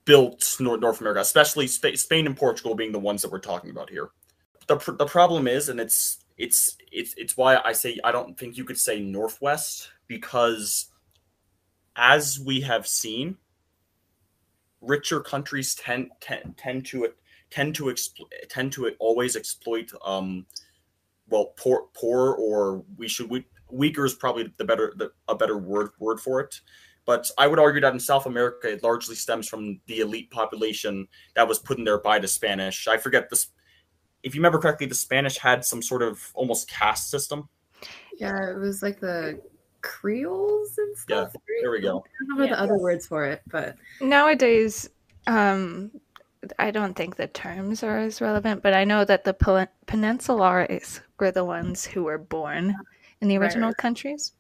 built 0.04 0.56
North, 0.58 0.80
North 0.80 1.00
America, 1.00 1.20
especially 1.20 1.66
Sp- 1.70 1.94
Spain 1.96 2.26
and 2.26 2.36
Portugal 2.36 2.74
being 2.74 2.92
the 2.92 2.98
ones 2.98 3.22
that 3.22 3.30
we're 3.30 3.38
talking 3.38 3.70
about 3.70 3.90
here. 3.90 4.08
The, 4.66 4.76
pr- 4.76 4.92
the 4.92 5.06
problem 5.06 5.46
is, 5.46 5.68
and 5.68 5.78
it's 5.78 6.24
it's 6.36 6.76
it's 6.90 7.14
it's 7.16 7.36
why 7.36 7.60
I 7.64 7.72
say 7.72 7.98
I 8.02 8.10
don't 8.10 8.36
think 8.36 8.56
you 8.56 8.64
could 8.64 8.78
say 8.78 9.00
Northwest 9.00 9.90
because 10.08 10.86
as 11.94 12.40
we 12.40 12.60
have 12.62 12.88
seen, 12.88 13.36
richer 14.80 15.20
countries 15.20 15.76
tend 15.76 16.10
tend, 16.20 16.56
tend 16.56 16.86
to 16.86 17.08
tend 17.50 17.76
to 17.76 17.90
exploit 17.90 18.30
tend 18.48 18.72
to 18.72 18.90
always 18.98 19.36
exploit 19.36 19.92
um 20.04 20.44
well 21.28 21.52
poor 21.56 21.86
poor 21.94 22.32
or 22.34 22.84
we 22.96 23.08
should 23.08 23.28
we, 23.30 23.44
weaker 23.70 24.04
is 24.04 24.14
probably 24.14 24.52
the 24.56 24.64
better 24.64 24.92
the, 24.96 25.10
a 25.28 25.34
better 25.34 25.58
word 25.58 25.90
word 25.98 26.20
for 26.20 26.40
it 26.40 26.60
but 27.04 27.30
i 27.38 27.46
would 27.46 27.58
argue 27.58 27.80
that 27.80 27.92
in 27.92 28.00
south 28.00 28.26
america 28.26 28.72
it 28.72 28.82
largely 28.82 29.14
stems 29.14 29.48
from 29.48 29.80
the 29.86 30.00
elite 30.00 30.30
population 30.30 31.06
that 31.34 31.46
was 31.46 31.58
put 31.58 31.78
in 31.78 31.84
there 31.84 31.98
by 31.98 32.18
the 32.18 32.28
spanish 32.28 32.86
i 32.86 32.96
forget 32.96 33.28
this 33.30 33.48
if 34.22 34.34
you 34.34 34.40
remember 34.40 34.58
correctly 34.58 34.86
the 34.86 34.94
spanish 34.94 35.38
had 35.38 35.64
some 35.64 35.82
sort 35.82 36.02
of 36.02 36.30
almost 36.34 36.68
caste 36.68 37.10
system 37.10 37.48
Yeah, 38.18 38.50
it 38.50 38.56
was 38.56 38.82
like 38.82 39.00
the 39.00 39.40
Creoles 39.82 40.76
and 40.78 40.96
stuff. 40.96 41.30
Yeah, 41.34 41.40
there 41.60 41.70
we 41.70 41.80
go. 41.80 41.98
I 41.98 42.26
don't 42.26 42.38
know 42.38 42.46
the 42.46 42.60
other 42.60 42.78
words 42.78 43.06
for 43.06 43.24
it, 43.24 43.42
but 43.46 43.76
Nowadays, 44.00 44.88
um, 45.26 45.90
I 46.58 46.70
don't 46.70 46.94
think 46.94 47.16
the 47.16 47.26
terms 47.26 47.82
are 47.82 47.98
as 47.98 48.20
relevant, 48.20 48.62
but 48.62 48.74
I 48.74 48.84
know 48.84 49.04
that 49.04 49.24
the 49.24 49.34
Pen- 49.34 49.68
Peninsulares 49.86 51.00
were 51.18 51.30
the 51.30 51.44
ones 51.44 51.84
who 51.84 52.04
were 52.04 52.18
born 52.18 52.76
in 53.20 53.28
the 53.28 53.38
original 53.38 53.70
right. 53.70 53.76
countries 53.76 54.32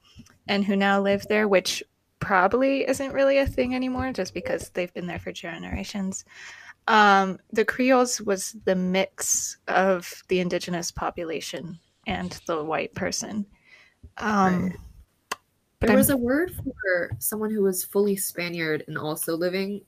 and 0.48 0.64
who 0.64 0.76
now 0.76 1.00
live 1.00 1.26
there, 1.28 1.48
which 1.48 1.82
probably 2.20 2.86
isn't 2.88 3.12
really 3.12 3.38
a 3.38 3.46
thing 3.46 3.74
anymore 3.74 4.12
just 4.12 4.34
because 4.34 4.70
they've 4.70 4.92
been 4.94 5.06
there 5.06 5.18
for 5.18 5.32
generations. 5.32 6.24
Um, 6.88 7.38
the 7.52 7.64
Creoles 7.64 8.20
was 8.20 8.56
the 8.64 8.76
mix 8.76 9.56
of 9.68 10.22
the 10.28 10.40
indigenous 10.40 10.90
population 10.90 11.78
and 12.06 12.38
the 12.46 12.62
white 12.62 12.94
person. 12.94 13.44
Um, 14.18 14.62
Right. 14.64 14.76
but 15.80 15.86
there 15.88 15.90
I'm- 15.90 15.98
was 15.98 16.10
a 16.10 16.16
word 16.16 16.54
for 16.54 17.10
someone 17.18 17.50
who 17.50 17.62
was 17.62 17.82
fully 17.84 18.16
Spaniard 18.16 18.84
and 18.86 18.96
also 18.96 19.36
living 19.36 19.82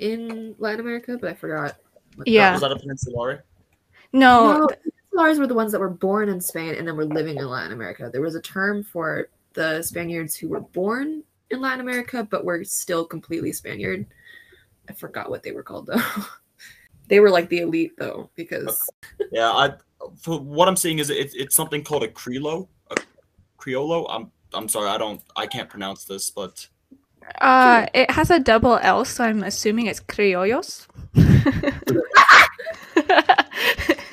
in 0.00 0.54
Latin 0.58 0.80
America, 0.80 1.16
but 1.20 1.30
I 1.30 1.34
forgot. 1.34 1.76
Yeah. 2.26 2.52
was 2.52 2.60
that 2.62 2.72
a 2.72 2.76
peninsular 2.76 3.44
no, 4.12 4.58
No, 4.58 4.68
Peninsulares 5.14 5.38
were 5.38 5.46
the 5.46 5.54
ones 5.54 5.72
that 5.72 5.80
were 5.80 5.88
born 5.88 6.28
in 6.28 6.40
Spain 6.40 6.74
and 6.74 6.86
then 6.86 6.96
were 6.96 7.04
living 7.04 7.36
in 7.36 7.46
Latin 7.46 7.72
America. 7.72 8.10
There 8.12 8.20
was 8.20 8.34
a 8.34 8.40
term 8.40 8.82
for 8.82 9.28
the 9.54 9.82
Spaniards 9.82 10.34
who 10.36 10.48
were 10.48 10.60
born 10.60 11.22
in 11.50 11.60
Latin 11.60 11.80
America 11.80 12.26
but 12.28 12.44
were 12.44 12.64
still 12.64 13.04
completely 13.04 13.52
Spaniard. 13.52 14.06
I 14.88 14.92
forgot 14.92 15.30
what 15.30 15.42
they 15.42 15.52
were 15.52 15.62
called 15.62 15.86
though. 15.86 16.02
they 17.08 17.20
were 17.20 17.30
like 17.30 17.48
the 17.48 17.60
elite 17.60 17.92
though 17.98 18.30
because 18.34 18.88
Yeah, 19.30 19.50
I. 19.50 19.72
For 20.22 20.40
what 20.40 20.66
I'm 20.66 20.76
seeing 20.76 20.98
is 20.98 21.10
it, 21.10 21.34
it's 21.34 21.54
something 21.54 21.84
called 21.84 22.02
a 22.02 22.08
Creolo. 22.08 22.68
A 22.90 22.96
Criollo. 23.58 24.06
I'm. 24.08 24.32
I'm 24.54 24.68
sorry. 24.68 24.88
I 24.88 24.96
don't. 24.96 25.20
I 25.36 25.46
can't 25.46 25.68
pronounce 25.68 26.04
this, 26.04 26.30
but 26.30 26.66
Uh, 27.40 27.86
it 27.94 28.10
has 28.10 28.30
a 28.30 28.38
double 28.38 28.78
L, 28.82 29.04
so 29.04 29.24
I'm 29.24 29.42
assuming 29.42 29.86
it's 29.86 30.00
criollos. 30.00 30.86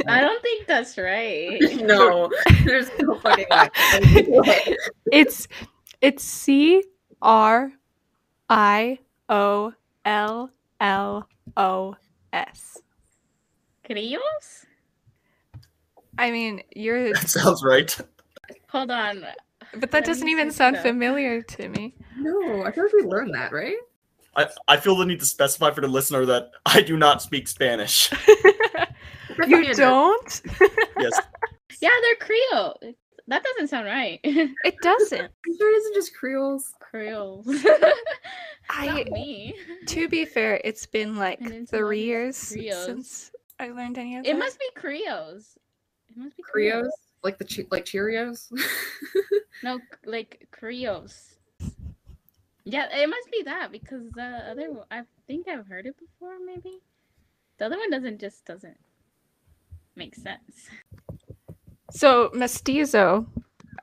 I 0.09 0.21
don't 0.21 0.41
think 0.41 0.67
that's 0.67 0.97
right. 0.97 1.59
no, 1.81 2.31
there's 2.65 2.89
no 2.99 3.19
fucking 3.19 3.45
way. 3.49 4.77
it's 5.11 5.47
it's 6.01 6.23
C 6.23 6.83
R 7.21 7.71
I 8.49 8.99
O 9.29 9.73
L 10.05 10.49
L 10.79 11.27
O 11.57 11.95
S. 12.31 12.77
Criollos? 13.89 14.65
I 16.17 16.31
mean, 16.31 16.61
you're, 16.75 17.13
that 17.13 17.29
sounds 17.29 17.63
right. 17.63 17.95
Hold 18.69 18.91
on. 18.91 19.25
But 19.79 19.91
that 19.91 20.05
doesn't 20.05 20.27
even 20.29 20.51
sound 20.51 20.75
that. 20.77 20.83
familiar 20.83 21.41
to 21.41 21.69
me. 21.69 21.95
No, 22.17 22.63
I 22.63 22.71
feel 22.71 22.83
like 22.85 22.93
we 22.93 23.01
learned 23.03 23.33
that, 23.35 23.51
right? 23.51 23.75
I, 24.35 24.47
I 24.67 24.77
feel 24.77 24.95
the 24.95 25.05
need 25.05 25.19
to 25.19 25.25
specify 25.25 25.71
for 25.71 25.81
the 25.81 25.87
listener 25.87 26.25
that 26.25 26.51
I 26.65 26.81
do 26.81 26.95
not 26.97 27.21
speak 27.21 27.47
Spanish. 27.47 28.11
you 29.47 29.73
don't? 29.73 30.41
Yes, 30.99 31.19
Yeah, 31.79 31.89
they're 32.01 32.15
Creole. 32.27 32.79
That 33.27 33.43
doesn't 33.43 33.67
sound 33.67 33.85
right. 33.87 34.19
It 34.23 34.75
doesn't. 34.81 35.19
I'm 35.21 35.57
sure 35.57 35.71
it 35.73 35.77
isn't 35.77 35.93
just 35.95 36.15
Creoles. 36.15 36.73
Creoles. 36.79 37.45
I 38.69 38.85
Not 38.87 39.09
me. 39.11 39.53
to 39.87 40.07
be 40.07 40.25
fair, 40.25 40.59
it's 40.63 40.85
been 40.85 41.15
like 41.17 41.39
Peninsulares, 41.39 41.69
three 41.69 42.01
years 42.03 42.49
Creoles. 42.51 42.85
since 42.85 43.31
I 43.59 43.69
learned 43.69 43.97
any 43.97 44.17
of 44.17 44.25
It 44.25 44.33
that. 44.33 44.39
must 44.39 44.57
be 44.59 44.65
Creoles. 44.75 45.57
It 46.09 46.17
must 46.17 46.35
be 46.37 46.43
Creos, 46.43 46.87
like 47.23 47.37
the 47.37 47.45
che- 47.45 47.67
like 47.71 47.85
Cheerios. 47.85 48.51
No, 49.63 49.79
like 50.05 50.47
Creos. 50.51 51.33
Yeah, 52.63 52.85
it 52.95 53.09
must 53.09 53.31
be 53.31 53.41
that 53.43 53.71
because 53.71 54.03
the 54.11 54.43
other 54.51 54.71
one- 54.71 54.85
I 54.91 55.01
think 55.25 55.47
I've 55.47 55.65
heard 55.67 55.87
it 55.87 55.95
before. 55.97 56.35
Maybe 56.45 56.79
the 57.57 57.65
other 57.65 57.77
one 57.77 57.89
doesn't 57.89 58.19
just 58.19 58.45
doesn't 58.45 58.77
make 59.95 60.13
sense. 60.13 60.69
So 61.89 62.29
mestizo, 62.35 63.25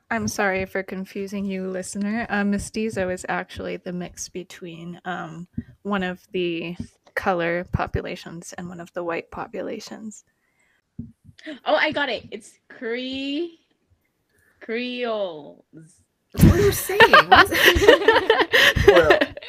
I'm 0.09 0.27
sorry 0.29 0.65
for 0.65 0.81
confusing 0.81 1.43
you, 1.43 1.67
listener. 1.67 2.25
Uh, 2.29 2.45
mestizo 2.45 3.09
is 3.09 3.25
actually 3.27 3.75
the 3.77 3.91
mix 3.91 4.29
between 4.29 5.01
um, 5.03 5.47
one 5.81 6.03
of 6.03 6.25
the 6.31 6.77
color 7.15 7.65
populations 7.73 8.53
and 8.53 8.69
one 8.69 8.79
of 8.79 8.93
the 8.93 9.03
white 9.03 9.29
populations. 9.31 10.23
Oh, 11.65 11.75
I 11.75 11.91
got 11.91 12.09
it. 12.09 12.25
It's 12.31 12.59
Cree 12.69 13.59
Creoles. 14.59 15.63
What 16.31 16.45
are 16.45 16.61
you're 16.61 16.71
saying. 16.71 16.99
What 17.27 17.51
is 17.51 17.57
it? 17.57 19.31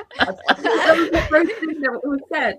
That 0.20 0.98
was 0.98 1.10
the 1.10 1.26
first 1.28 1.52
thing 1.52 1.80
that 1.80 2.00
was 2.04 2.20
said. 2.32 2.58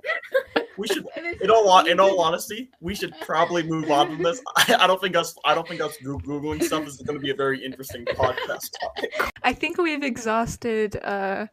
we 0.77 0.87
should. 0.87 1.05
In 1.41 1.49
all 1.49 1.85
in 1.85 1.99
all 1.99 2.19
honesty, 2.19 2.69
we 2.79 2.95
should 2.95 3.13
probably 3.21 3.63
move 3.63 3.89
on 3.91 4.15
from 4.15 4.23
this. 4.23 4.41
I, 4.57 4.75
I 4.81 4.87
don't 4.87 5.01
think 5.01 5.15
us. 5.15 5.35
I 5.45 5.53
don't 5.55 5.67
think 5.67 5.81
us 5.81 5.97
googling 6.03 6.61
stuff 6.63 6.87
is 6.87 6.97
going 6.97 7.17
to 7.17 7.23
be 7.23 7.31
a 7.31 7.35
very 7.35 7.63
interesting 7.63 8.05
podcast 8.05 8.71
topic. 8.79 9.13
I 9.43 9.53
think 9.53 9.77
we've 9.77 10.03
exhausted 10.03 10.97
uh, 11.03 11.47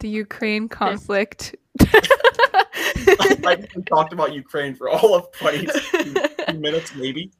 the 0.00 0.08
Ukraine 0.08 0.68
conflict. 0.68 1.56
Like 3.42 3.70
we 3.74 3.82
talked 3.82 4.12
about 4.12 4.32
Ukraine 4.32 4.74
for 4.74 4.88
all 4.88 5.14
of 5.14 5.30
20 5.32 5.68
minutes, 6.58 6.94
maybe. 6.94 7.30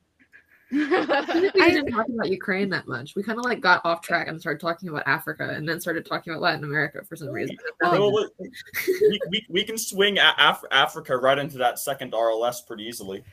I 0.71 1.51
we 1.55 1.71
didn't 1.71 1.93
talk 1.93 2.07
about 2.09 2.29
Ukraine 2.29 2.69
that 2.71 2.87
much. 2.87 3.17
We 3.17 3.23
kind 3.23 3.39
of 3.39 3.45
like 3.45 3.61
got 3.61 3.81
off 3.85 4.03
track 4.03 4.29
and 4.29 4.39
started 4.39 4.61
talking 4.61 4.89
about 4.91 5.03
Africa, 5.07 5.51
and 5.55 5.67
then 5.67 5.81
started 5.81 6.05
talking 6.05 6.33
about 6.33 6.43
Latin 6.43 6.65
America 6.65 7.03
for 7.09 7.17
some 7.17 7.29
reason. 7.29 7.57
Well, 7.81 8.13
we, 8.39 9.21
we, 9.31 9.47
we 9.49 9.65
can 9.65 9.79
swing 9.79 10.19
Af- 10.19 10.65
Africa 10.71 11.17
right 11.17 11.39
into 11.39 11.57
that 11.59 11.79
second 11.79 12.13
RLS 12.13 12.67
pretty 12.67 12.85
easily. 12.85 13.25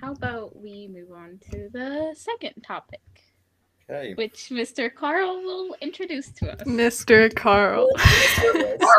How 0.00 0.12
about 0.12 0.56
we 0.56 0.88
move 0.88 1.12
on 1.12 1.38
to 1.52 1.68
the 1.72 2.14
second 2.16 2.60
topic, 2.66 3.00
Okay. 3.88 4.14
which 4.14 4.48
Mr. 4.50 4.92
Carl 4.92 5.40
will 5.42 5.76
introduce 5.80 6.32
to 6.32 6.52
us. 6.52 6.62
Mr. 6.62 7.32
Carl. 7.34 7.88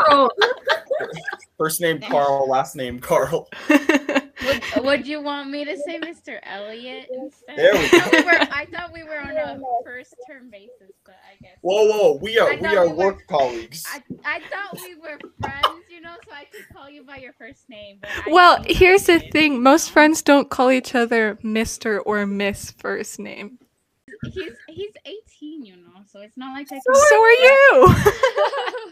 Carl! 0.08 0.30
First 1.58 1.82
name 1.82 2.02
Carl, 2.02 2.48
last 2.50 2.76
name 2.76 3.00
Carl. 3.00 3.48
Would, 3.70 4.64
would 4.84 5.08
you 5.08 5.22
want 5.22 5.50
me 5.50 5.64
to 5.64 5.78
say 5.78 6.00
Mr. 6.00 6.40
Elliot 6.44 7.08
instead? 7.12 7.58
There 7.58 7.74
we 7.74 7.86
I 7.86 7.88
thought 7.90 8.12
we 8.12 8.24
were, 8.24 8.48
I 8.52 8.66
thought 8.66 8.94
we 8.94 9.04
were 9.04 9.20
on 9.20 9.38
a 9.38 9.62
first 9.86 10.16
term 10.28 10.50
basis, 10.50 10.92
but 11.06 11.16
I 11.32 11.42
guess. 11.42 11.58
Whoa, 11.62 11.86
whoa, 11.86 12.20
we 12.22 12.38
are 12.40 12.52
I 12.52 12.56
we 12.58 12.68
are 12.76 12.88
we 12.88 12.94
were- 12.94 12.96
work 13.06 13.28
colleagues. 13.28 13.86
I, 13.88 14.02
I 14.26 14.40
thought 14.40 14.82
we 14.82 14.96
were 14.96 15.18
friends, 15.40 15.86
you 15.90 16.02
know, 16.02 16.16
so 16.28 16.32
I 16.34 16.46
could 16.46 16.76
call 16.76 16.90
you 16.90 17.04
by 17.04 17.18
your 17.18 17.34
first 17.34 17.70
name. 17.70 18.00
But 18.02 18.12
well, 18.32 18.62
here's 18.66 19.06
the 19.06 19.20
thing 19.20 19.62
most 19.64 19.92
friends 19.92 20.22
don't 20.22 20.50
call 20.50 20.72
each 20.72 20.94
other 20.96 21.38
Mr. 21.44 22.02
or 22.06 22.26
Miss 22.26 22.72
first 22.72 23.20
name. 23.20 23.60
He's 24.26 24.54
he's 24.68 24.92
18, 25.06 25.66
you 25.66 25.76
know, 25.78 26.02
so 26.06 26.20
it's 26.20 26.36
not 26.38 26.54
like 26.54 26.68
I 26.72 26.80
So 26.80 27.22
are 27.22 27.32
you! 27.32 27.96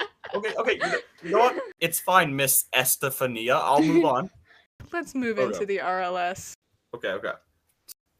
Okay, 0.34 0.54
okay, 0.58 0.74
you 0.74 0.80
know, 0.80 1.00
you 1.24 1.32
know 1.32 1.40
what? 1.40 1.56
It's 1.80 2.00
fine, 2.00 2.36
Miss 2.36 2.66
Estefania. 2.74 3.56
I'll 3.56 3.82
move 3.82 4.06
on. 4.06 4.30
Let's 4.94 5.14
move 5.16 5.40
Oh, 5.40 5.48
into 5.48 5.66
the 5.66 5.78
RLS. 5.78 6.54
Okay, 6.94 7.10
okay. 7.10 7.32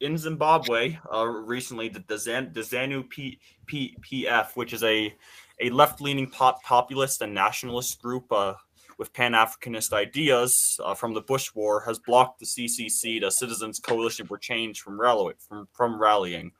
in 0.00 0.16
Zimbabwe, 0.16 0.98
uh, 1.12 1.24
recently 1.26 1.88
the, 1.88 2.02
the, 2.06 2.18
Zan, 2.18 2.50
the 2.52 2.60
ZANU 2.60 3.08
P, 3.08 3.38
P, 3.66 3.96
PF, 4.00 4.56
which 4.56 4.72
is 4.72 4.82
a, 4.82 5.14
a 5.60 5.70
left 5.70 6.00
leaning 6.00 6.28
pop, 6.28 6.62
populist 6.62 7.22
and 7.22 7.34
nationalist 7.34 8.00
group 8.02 8.30
uh, 8.32 8.54
with 8.98 9.12
Pan 9.12 9.32
Africanist 9.32 9.92
ideas 9.92 10.78
uh, 10.84 10.94
from 10.94 11.14
the 11.14 11.20
Bush 11.20 11.54
War, 11.54 11.82
has 11.86 11.98
blocked 11.98 12.40
the 12.40 12.46
CCC, 12.46 13.20
the 13.20 13.30
Citizens 13.30 13.78
Coalition 13.78 14.26
for 14.26 14.38
Change, 14.38 14.80
from, 14.80 15.00
rally, 15.00 15.34
from, 15.38 15.68
from 15.72 16.00
rallying. 16.00 16.52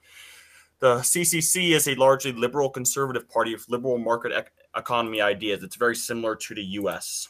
The 0.82 0.96
CCC 0.96 1.76
is 1.76 1.86
a 1.86 1.94
largely 1.94 2.32
liberal 2.32 2.68
conservative 2.68 3.28
party 3.28 3.54
of 3.54 3.64
liberal 3.68 3.98
market 3.98 4.32
ec- 4.32 4.50
economy 4.76 5.20
ideas. 5.20 5.62
It's 5.62 5.76
very 5.76 5.94
similar 5.94 6.34
to 6.34 6.56
the 6.56 6.62
U.S. 6.80 7.28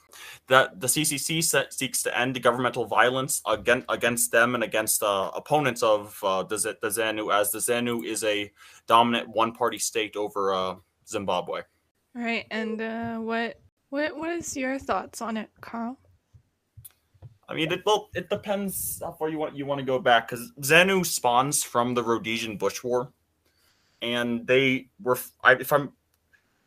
That 0.48 0.80
the 0.80 0.86
CCC 0.86 1.44
set, 1.44 1.74
seeks 1.74 2.02
to 2.04 2.18
end 2.18 2.34
the 2.34 2.40
governmental 2.40 2.86
violence 2.86 3.42
against 3.46 3.84
against 3.90 4.32
them 4.32 4.54
and 4.54 4.64
against 4.64 5.02
uh, 5.02 5.30
opponents 5.36 5.82
of 5.82 6.18
uh, 6.22 6.44
the, 6.44 6.56
the 6.80 6.88
ZANU, 6.88 7.30
as 7.30 7.50
the 7.50 7.58
ZANU 7.58 8.06
is 8.06 8.24
a 8.24 8.50
dominant 8.86 9.28
one-party 9.28 9.78
state 9.78 10.16
over 10.16 10.54
uh, 10.54 10.76
Zimbabwe. 11.06 11.60
All 12.16 12.22
right, 12.22 12.46
and 12.50 12.80
uh, 12.80 13.18
what 13.18 13.60
what 13.90 14.16
what 14.16 14.30
is 14.30 14.56
your 14.56 14.78
thoughts 14.78 15.20
on 15.20 15.36
it, 15.36 15.50
Carl? 15.60 15.98
I 17.50 17.54
mean, 17.54 17.70
it 17.70 17.82
well, 17.84 18.08
it 18.14 18.30
depends 18.30 19.02
how 19.04 19.12
far 19.12 19.28
you 19.28 19.36
want 19.36 19.54
you 19.54 19.66
want 19.66 19.78
to 19.80 19.84
go 19.84 19.98
back 19.98 20.30
because 20.30 20.50
ZANU 20.62 21.04
spawns 21.04 21.62
from 21.62 21.92
the 21.92 22.02
Rhodesian 22.02 22.56
Bush 22.56 22.82
War, 22.82 23.12
and 24.02 24.46
they 24.46 24.88
were, 25.00 25.18
I, 25.42 25.52
if 25.52 25.72
I'm 25.72 25.92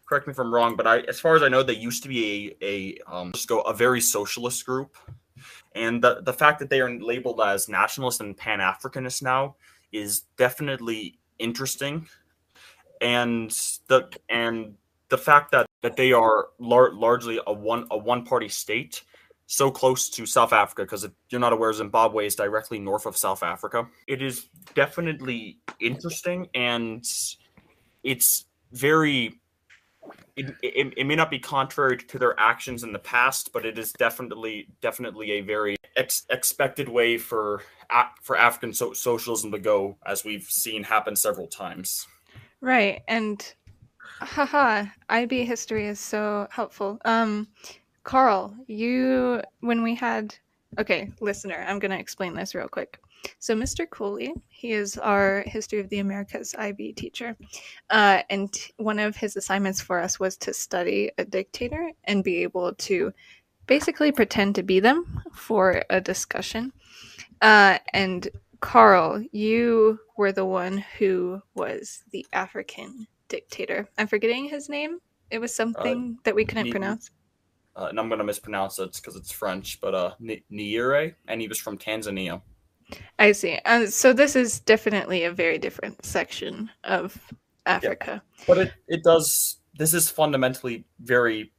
correct 0.07 0.27
me 0.27 0.31
if 0.31 0.39
I'm 0.39 0.53
wrong, 0.53 0.75
but 0.75 0.87
I, 0.87 0.99
as 1.01 1.19
far 1.19 1.35
as 1.35 1.43
I 1.43 1.49
know, 1.49 1.61
they 1.61 1.75
used 1.75 2.03
to 2.03 2.09
be 2.09 2.55
a 2.61 2.65
a 2.65 3.13
um, 3.13 3.33
go 3.47 3.61
a 3.61 3.73
very 3.73 4.01
socialist 4.01 4.65
group, 4.65 4.97
and 5.75 6.03
the 6.03 6.21
the 6.21 6.33
fact 6.33 6.59
that 6.59 6.69
they 6.69 6.81
are 6.81 6.89
labeled 6.89 7.41
as 7.41 7.69
nationalist 7.69 8.21
and 8.21 8.35
Pan 8.35 8.59
Africanist 8.59 9.21
now 9.21 9.55
is 9.91 10.21
definitely 10.37 11.19
interesting, 11.37 12.07
and 13.01 13.51
the 13.87 14.09
and 14.29 14.75
the 15.09 15.17
fact 15.17 15.51
that 15.51 15.67
that 15.81 15.97
they 15.97 16.13
are 16.13 16.47
lar- 16.59 16.93
largely 16.93 17.39
a 17.45 17.53
one 17.53 17.85
a 17.91 17.97
one 17.97 18.25
party 18.25 18.49
state 18.49 19.03
so 19.47 19.69
close 19.69 20.09
to 20.09 20.25
South 20.25 20.53
Africa 20.53 20.83
because 20.83 21.03
if 21.03 21.11
you're 21.29 21.41
not 21.41 21.53
aware, 21.53 21.71
Zimbabwe 21.71 22.25
is 22.25 22.35
directly 22.35 22.79
north 22.79 23.05
of 23.05 23.15
South 23.15 23.43
Africa. 23.43 23.87
It 24.07 24.21
is 24.21 24.47
definitely 24.73 25.59
interesting 25.79 26.47
and 26.53 27.05
it's 28.03 28.45
very. 28.71 29.39
It, 30.35 30.53
it, 30.61 30.93
it, 30.97 31.05
may 31.05 31.15
not 31.15 31.31
be 31.31 31.39
contrary 31.39 31.97
to 31.97 32.19
their 32.19 32.37
actions 32.39 32.83
in 32.83 32.91
the 32.91 32.99
past, 32.99 33.51
but 33.53 33.65
it 33.65 33.79
is 33.79 33.93
definitely 33.93 34.67
definitely 34.81 35.31
a 35.31 35.41
very 35.41 35.77
ex- 35.95 36.25
expected 36.29 36.89
way 36.89 37.17
for 37.17 37.63
for 38.21 38.37
African 38.37 38.73
so- 38.73 38.93
socialism 38.93 39.51
to 39.51 39.59
go, 39.59 39.97
as 40.05 40.23
we've 40.25 40.43
seen 40.43 40.83
happen 40.83 41.15
several 41.15 41.47
times. 41.47 42.05
Right, 42.61 43.01
and 43.07 43.55
haha, 44.19 44.85
IB 45.09 45.45
history 45.45 45.87
is 45.87 45.99
so 45.99 46.47
helpful. 46.51 46.99
Um, 47.05 47.47
Carl, 48.05 48.55
you 48.67 49.41
when 49.59 49.83
we 49.83 49.95
had 49.95 50.33
okay, 50.79 51.11
listener, 51.19 51.65
I'm 51.67 51.79
gonna 51.79 51.97
explain 51.97 52.33
this 52.33 52.55
real 52.55 52.69
quick. 52.69 52.99
So 53.39 53.55
Mr. 53.55 53.89
Cooley, 53.89 54.33
he 54.47 54.71
is 54.71 54.97
our 54.99 55.43
History 55.47 55.79
of 55.79 55.89
the 55.89 55.97
Americas 55.97 56.53
IB 56.55 56.93
teacher, 56.93 57.35
uh, 57.89 58.21
and 58.29 58.55
one 58.77 58.99
of 58.99 59.15
his 59.15 59.35
assignments 59.35 59.81
for 59.81 59.99
us 59.99 60.19
was 60.19 60.37
to 60.37 60.53
study 60.53 61.11
a 61.17 61.25
dictator 61.25 61.91
and 62.03 62.23
be 62.23 62.43
able 62.43 62.75
to 62.75 63.11
basically 63.65 64.11
pretend 64.11 64.53
to 64.55 64.63
be 64.63 64.79
them 64.79 65.21
for 65.33 65.83
a 65.89 65.99
discussion. 65.99 66.71
Uh, 67.41 67.79
and 67.91 68.29
Carl, 68.59 69.23
you 69.31 69.99
were 70.15 70.31
the 70.31 70.45
one 70.45 70.77
who 70.99 71.41
was 71.55 72.03
the 72.11 72.25
African 72.33 73.07
dictator. 73.29 73.89
I'm 73.97 74.07
forgetting 74.07 74.45
his 74.45 74.69
name. 74.69 74.99
It 75.31 75.39
was 75.39 75.55
something 75.55 76.17
uh, 76.17 76.21
that 76.23 76.35
we 76.35 76.45
couldn't 76.45 76.65
Ni- 76.65 76.71
pronounce. 76.71 77.09
Uh, 77.75 77.87
and 77.89 77.99
I'm 77.99 78.07
going 78.07 78.19
to 78.19 78.25
mispronounce 78.25 78.79
it 78.79 78.93
because 78.93 79.15
it's 79.15 79.31
French, 79.31 79.79
but 79.81 79.93
uh, 79.93 80.11
Nyerere, 80.21 81.15
and 81.27 81.41
he 81.41 81.47
was 81.47 81.59
from 81.59 81.77
Tanzania. 81.77 82.41
I 83.19 83.31
see. 83.31 83.59
Uh, 83.65 83.87
so 83.87 84.13
this 84.13 84.35
is 84.35 84.59
definitely 84.59 85.23
a 85.23 85.31
very 85.31 85.57
different 85.57 86.05
section 86.05 86.69
of 86.83 87.17
Africa. 87.65 88.21
Yeah. 88.37 88.43
But 88.47 88.57
it, 88.59 88.73
it 88.87 89.03
does, 89.03 89.57
this 89.77 89.93
is 89.93 90.09
fundamentally 90.09 90.85
very 90.99 91.51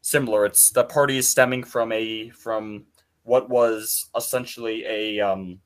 similar. 0.00 0.46
It's 0.46 0.70
the 0.70 0.84
party 0.84 1.18
is 1.18 1.28
stemming 1.28 1.64
from 1.64 1.92
a, 1.92 2.30
from 2.30 2.86
what 3.24 3.50
was 3.50 4.08
essentially 4.16 4.84
a, 4.86 5.20
um, 5.20 5.60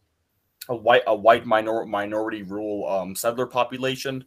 a 0.68 0.74
white, 0.74 1.02
a 1.06 1.14
white 1.14 1.46
minor, 1.46 1.84
minority 1.84 2.42
rule 2.42 2.88
um, 2.88 3.14
settler 3.14 3.46
population 3.46 4.24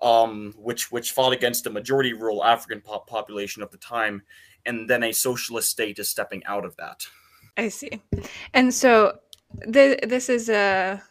um, 0.00 0.54
which 0.56 0.92
which 0.92 1.12
fought 1.12 1.32
against 1.32 1.64
the 1.64 1.70
majority 1.70 2.12
rural 2.12 2.44
African 2.44 2.80
po- 2.80 3.00
population 3.00 3.62
of 3.62 3.70
the 3.70 3.78
time, 3.78 4.22
and 4.66 4.88
then 4.88 5.02
a 5.02 5.12
socialist 5.12 5.70
state 5.70 5.98
is 5.98 6.08
stepping 6.08 6.44
out 6.44 6.64
of 6.64 6.76
that. 6.76 7.06
I 7.56 7.68
see, 7.68 8.00
and 8.54 8.72
so 8.72 9.18
th- 9.72 10.00
this 10.02 10.28
is 10.28 10.48
a 10.48 11.02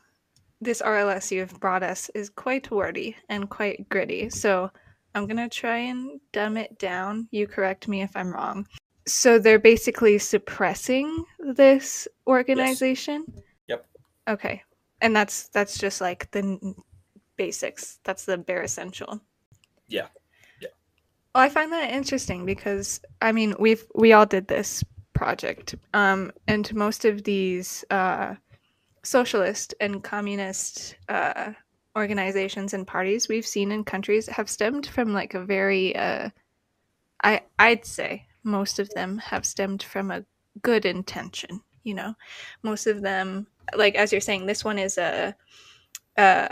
this 0.61 0.81
RLS 0.81 1.31
you've 1.31 1.59
brought 1.59 1.83
us 1.83 2.09
is 2.15 2.29
quite 2.29 2.71
wordy 2.71 3.15
and 3.29 3.49
quite 3.49 3.87
gritty. 3.89 4.29
So 4.29 4.71
I'm 5.13 5.27
gonna 5.27 5.49
try 5.49 5.77
and 5.77 6.19
dumb 6.31 6.57
it 6.57 6.77
down. 6.79 7.27
You 7.31 7.47
correct 7.47 7.87
me 7.87 8.01
if 8.01 8.15
I'm 8.15 8.33
wrong. 8.33 8.67
So 9.07 9.39
they're 9.39 9.59
basically 9.59 10.17
suppressing 10.17 11.25
this 11.39 12.07
organization. 12.27 13.25
Yes. 13.33 13.43
Yep. 13.67 13.85
Okay, 14.29 14.63
and 15.01 15.15
that's 15.15 15.47
that's 15.49 15.77
just 15.77 16.01
like 16.01 16.29
the 16.31 16.75
basics. 17.37 17.99
That's 18.03 18.25
the 18.25 18.37
bare 18.37 18.63
essential. 18.63 19.21
Yeah. 19.87 20.07
Well, 21.37 21.45
I 21.45 21.49
find 21.49 21.71
that 21.71 21.91
interesting 21.91 22.47
because 22.47 22.99
I 23.21 23.31
mean 23.31 23.53
we've 23.59 23.85
we 23.93 24.11
all 24.11 24.25
did 24.25 24.47
this 24.47 24.83
project. 25.13 25.75
Um, 25.93 26.31
and 26.47 26.73
most 26.73 27.05
of 27.05 27.25
these 27.25 27.85
uh, 27.91 28.33
socialist 29.03 29.75
and 29.79 30.03
communist 30.03 30.95
uh, 31.09 31.51
organizations 31.95 32.73
and 32.73 32.87
parties 32.87 33.29
we've 33.29 33.45
seen 33.45 33.71
in 33.71 33.83
countries 33.83 34.25
have 34.29 34.49
stemmed 34.49 34.87
from 34.87 35.13
like 35.13 35.35
a 35.35 35.45
very 35.45 35.95
uh, 35.95 36.31
I 37.23 37.41
I'd 37.59 37.85
say 37.85 38.25
most 38.43 38.79
of 38.79 38.89
them 38.95 39.19
have 39.19 39.45
stemmed 39.45 39.83
from 39.83 40.09
a 40.09 40.25
good 40.63 40.87
intention. 40.87 41.61
You 41.83 41.93
know, 41.93 42.15
most 42.63 42.87
of 42.87 43.03
them, 43.03 43.45
like 43.75 43.93
as 43.93 44.11
you're 44.11 44.21
saying, 44.21 44.47
this 44.47 44.65
one 44.65 44.79
is 44.79 44.97
a, 44.97 45.35
a 46.17 46.49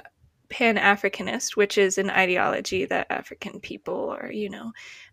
Pan 0.49 0.77
Africanist, 0.77 1.55
which 1.55 1.77
is 1.77 1.97
an 1.97 2.09
ideology 2.09 2.85
that 2.85 3.07
African 3.09 3.59
people 3.59 4.09
are, 4.09 4.31
you 4.31 4.49
know, 4.49 4.71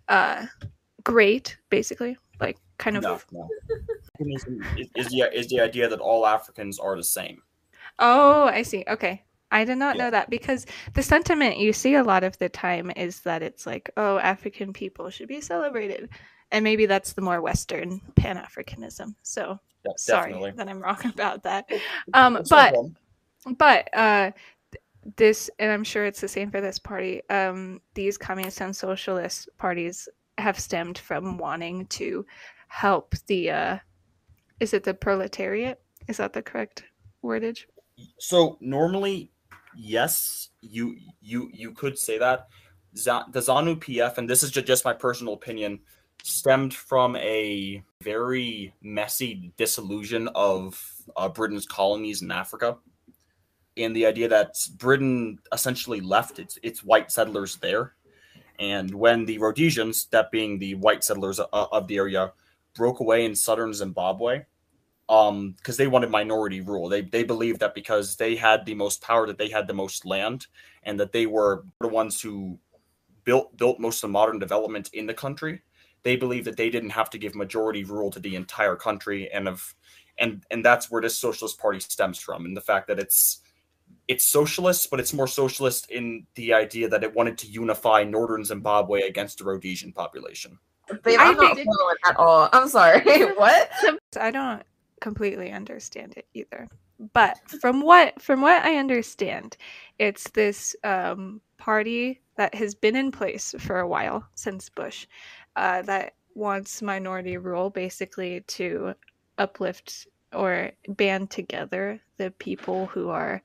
uh, 0.09 0.47
great, 1.05 1.57
basically, 1.71 2.17
like 2.41 2.59
kind 2.79 2.97
of. 2.97 3.03
No, 3.03 3.21
no. 3.33 3.49
is, 4.21 4.47
is, 4.95 5.09
the, 5.09 5.31
is 5.33 5.49
the 5.49 5.61
idea 5.61 5.89
that 5.89 6.01
all 6.01 6.27
Africans 6.27 6.79
are 6.79 6.97
the 6.97 7.05
same. 7.05 7.43
Oh, 7.99 8.45
I 8.45 8.63
see. 8.63 8.85
Okay. 8.89 9.23
I 9.53 9.65
did 9.65 9.77
not 9.77 9.97
yeah. 9.97 10.05
know 10.05 10.11
that 10.11 10.31
because 10.31 10.67
the 10.95 11.03
sentiment 11.03 11.59
you 11.59 11.73
see 11.75 11.95
a 11.95 12.03
lot 12.03 12.25
of 12.25 12.39
the 12.39 12.49
time 12.49 12.91
is 12.97 13.21
that 13.21 13.43
it's 13.43 13.67
like, 13.67 13.91
oh, 13.99 14.19
African 14.19 14.73
people 14.73 15.11
should 15.11 15.29
be 15.29 15.43
celebrated. 15.43 16.09
And 16.51 16.65
maybe 16.65 16.87
that's 16.87 17.13
the 17.13 17.23
more 17.23 17.41
Western 17.41 18.01
Pan 18.17 18.37
Africanism. 18.37 19.15
So 19.23 19.59
yeah, 19.85 19.93
sorry 19.97 20.53
that 20.57 20.69
I'm 20.69 20.81
wrong 20.81 20.99
about 21.05 21.43
that. 21.43 21.69
Um, 22.15 22.43
but, 22.49 22.75
but 23.59 23.95
uh, 23.95 24.31
this 25.17 25.51
and 25.59 25.73
i'm 25.73 25.85
sure 25.85 26.05
it's 26.05 26.21
the 26.21 26.29
same 26.29 26.51
for 26.51 26.61
this 26.61 26.79
party 26.79 27.23
um, 27.29 27.81
these 27.95 28.17
communist 28.17 28.61
and 28.61 28.75
socialist 28.75 29.49
parties 29.59 30.09
have 30.39 30.59
stemmed 30.59 30.99
from 30.99 31.39
wanting 31.39 31.87
to 31.87 32.25
help 32.69 33.15
the 33.27 33.51
uh, 33.51 33.79
is 34.61 34.73
it 34.73 34.85
the 34.85 34.95
proletariat? 34.95 35.81
Is 36.09 36.19
that 36.19 36.33
the 36.33 36.43
correct 36.43 36.85
wordage? 37.23 37.65
So 38.19 38.59
normally 38.61 39.31
yes 39.77 40.51
you 40.61 40.97
you 41.21 41.51
you 41.53 41.73
could 41.73 41.99
say 41.99 42.19
that. 42.19 42.49
Z- 42.97 43.31
the 43.33 43.41
zanu 43.41 43.77
pf 43.77 44.19
and 44.19 44.29
this 44.29 44.43
is 44.43 44.51
just 44.51 44.85
my 44.85 44.93
personal 44.93 45.33
opinion 45.33 45.81
stemmed 46.23 46.75
from 46.75 47.17
a 47.17 47.83
very 48.03 48.75
messy 48.83 49.51
disillusion 49.57 50.29
of 50.35 50.79
uh, 51.17 51.27
britain's 51.27 51.65
colonies 51.65 52.21
in 52.21 52.31
africa 52.31 52.77
and 53.77 53.97
the 53.97 54.07
idea 54.07 54.29
that 54.29 54.55
Britain 54.77 55.39
essentially 55.53 56.01
left 56.01 56.39
its 56.39 56.59
its 56.63 56.85
white 56.85 57.11
settlers 57.11 57.57
there, 57.57 57.95
and 58.59 58.95
when 58.95 59.25
the 59.25 59.39
Rhodesians, 59.39 60.07
that 60.07 60.31
being 60.31 60.59
the 60.59 60.75
white 60.77 61.05
settlers 61.05 61.39
of, 61.39 61.49
of 61.53 61.87
the 61.87 61.97
area, 61.97 62.33
broke 62.75 63.01
away 63.01 63.25
in 63.25 63.35
southern 63.35 63.73
Zimbabwe, 63.73 64.45
um, 65.09 65.53
because 65.57 65.77
they 65.77 65.87
wanted 65.87 66.11
minority 66.11 66.61
rule. 66.61 66.89
They 66.89 67.03
they 67.03 67.25
believed 67.25 67.61
that 67.61 67.75
because 67.75 68.17
they 68.17 68.37
had 68.37 68.65
the 68.65 68.75
most 68.75 69.03
power, 69.03 69.27
that 69.27 69.39
they 69.39 69.49
had 69.49 69.67
the 69.67 69.75
most 69.75 70.05
land, 70.05 70.47
and 70.83 70.99
that 71.01 71.13
they 71.13 71.27
were 71.27 71.65
the 71.81 71.89
ones 71.89 72.21
who 72.21 72.59
built 73.25 73.57
built 73.57 73.81
most 73.81 74.03
of 74.03 74.09
the 74.09 74.13
modern 74.13 74.39
development 74.39 74.91
in 74.93 75.07
the 75.07 75.15
country. 75.15 75.63
They 76.03 76.17
believed 76.17 76.47
that 76.47 76.57
they 76.57 76.71
didn't 76.71 76.91
have 76.91 77.11
to 77.11 77.19
give 77.19 77.35
majority 77.35 77.85
rule 77.85 78.11
to 78.11 78.21
the 78.21 78.37
entire 78.37 78.77
country, 78.77 79.31
and 79.31 79.49
of 79.49 79.75
and 80.19 80.45
and 80.51 80.65
that's 80.65 80.91
where 80.91 81.03
this 81.03 81.19
socialist 81.19 81.59
party 81.59 81.81
stems 81.81 82.19
from, 82.19 82.45
and 82.45 82.57
the 82.57 82.61
fact 82.61 82.89
that 82.89 82.99
it's 82.99 83.41
it's 84.13 84.25
socialist, 84.25 84.91
but 84.91 85.01
it's 85.01 85.13
more 85.13 85.27
socialist 85.27 85.91
in 85.91 86.27
the 86.35 86.53
idea 86.53 86.89
that 86.89 87.03
it 87.03 87.15
wanted 87.15 87.39
to 87.39 87.47
unify 87.47 88.05
northern 88.05 88.45
Zimbabwe 88.45 89.03
against 89.03 89.39
the 89.39 89.45
Rhodesian 89.45 89.93
population. 89.93 90.59
Babe, 91.03 91.19
I 91.19 91.29
I'm 91.29 91.37
not 91.37 91.57
think- 91.57 91.67
following 91.67 91.97
at 92.07 92.17
all. 92.17 92.49
I'm 92.53 92.69
sorry. 92.69 93.01
what? 93.37 93.71
I 94.21 94.31
don't 94.31 94.63
completely 95.01 95.51
understand 95.51 96.15
it 96.17 96.27
either. 96.35 96.69
But 97.13 97.39
from 97.61 97.81
what 97.81 98.21
from 98.23 98.43
what 98.43 98.63
I 98.63 98.77
understand, 98.77 99.57
it's 99.99 100.31
this 100.31 100.77
um, 100.85 101.41
party 101.57 102.21
that 102.37 102.55
has 102.55 102.75
been 102.75 102.95
in 102.97 103.11
place 103.11 103.55
for 103.59 103.81
a 103.81 103.89
while 103.89 104.25
since 104.35 104.69
Bush 104.69 105.07
uh, 105.57 105.83
that 105.83 106.15
wants 106.35 106.81
minority 106.83 107.37
rule, 107.37 107.71
basically 107.71 108.43
to 108.49 108.95
uplift 109.39 110.07
or 110.33 110.71
band 110.89 111.31
together 111.31 112.01
the 112.19 112.31
people 112.33 112.87
who 112.87 113.09
are 113.09 113.43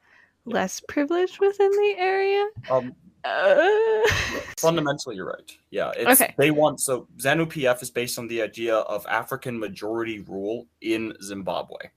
less 0.47 0.81
privileged 0.87 1.39
within 1.39 1.71
the 1.71 1.95
area. 1.97 2.47
Um, 2.69 2.95
Uh, 3.23 4.01
fundamentally, 4.57 5.15
you're 5.15 5.25
right. 5.27 5.51
Yeah, 5.69 5.91
it's, 5.97 6.21
Okay. 6.21 6.33
they 6.37 6.51
want 6.51 6.79
so 6.79 7.07
ZANU 7.17 7.47
PF 7.47 7.81
is 7.81 7.89
based 7.89 8.17
on 8.17 8.27
the 8.27 8.41
idea 8.41 8.75
of 8.75 9.05
African 9.07 9.59
majority 9.59 10.19
rule 10.19 10.65
in 10.79 11.13
Zimbabwe. 11.21 11.89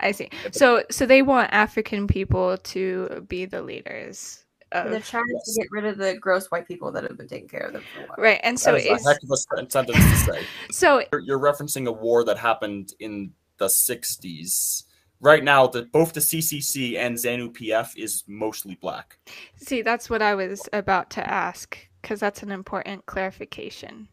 I 0.00 0.12
see. 0.12 0.28
So 0.52 0.82
so 0.90 1.06
they 1.06 1.22
want 1.22 1.52
African 1.52 2.06
people 2.06 2.58
to 2.58 3.24
be 3.28 3.46
the 3.46 3.62
leaders. 3.62 4.44
Of, 4.72 4.90
They're 4.90 5.00
trying 5.00 5.24
Yes. 5.32 5.54
to 5.54 5.60
get 5.62 5.68
rid 5.70 5.84
of 5.86 5.96
the 5.96 6.18
gross 6.18 6.50
white 6.50 6.66
people 6.66 6.90
that 6.92 7.04
have 7.04 7.16
been 7.16 7.28
taking 7.28 7.48
care 7.48 7.60
of 7.60 7.72
them 7.72 7.84
for 7.94 8.02
a 8.02 8.06
while. 8.08 8.16
Right, 8.18 8.40
and 8.42 8.58
so 8.58 8.72
that 8.72 8.80
is 8.80 9.00
is 9.00 9.06
a 9.06 9.08
heck 9.08 9.22
of 9.22 9.30
a 9.30 9.36
sentence 9.70 9.96
to 9.96 10.32
say. 10.32 10.46
so 10.70 11.02
You're, 11.12 11.20
you're 11.20 11.38
referencing 11.38 11.86
a 11.86 11.92
war 11.92 12.24
that 12.24 12.36
happened 12.36 12.92
in 12.98 13.32
the 13.58 13.66
60s. 13.68 14.82
Right 15.20 15.42
now, 15.42 15.66
the, 15.66 15.82
both 15.82 16.12
the 16.12 16.20
CCC 16.20 16.98
and 16.98 17.16
ZANU 17.16 17.52
PF 17.52 17.96
is 17.96 18.24
mostly 18.26 18.74
black. 18.74 19.18
see 19.56 19.82
that's 19.82 20.10
what 20.10 20.22
I 20.22 20.34
was 20.34 20.68
about 20.72 21.10
to 21.10 21.28
ask 21.28 21.78
because 22.02 22.20
that's 22.20 22.42
an 22.42 22.50
important 22.50 23.06
clarification. 23.06 24.08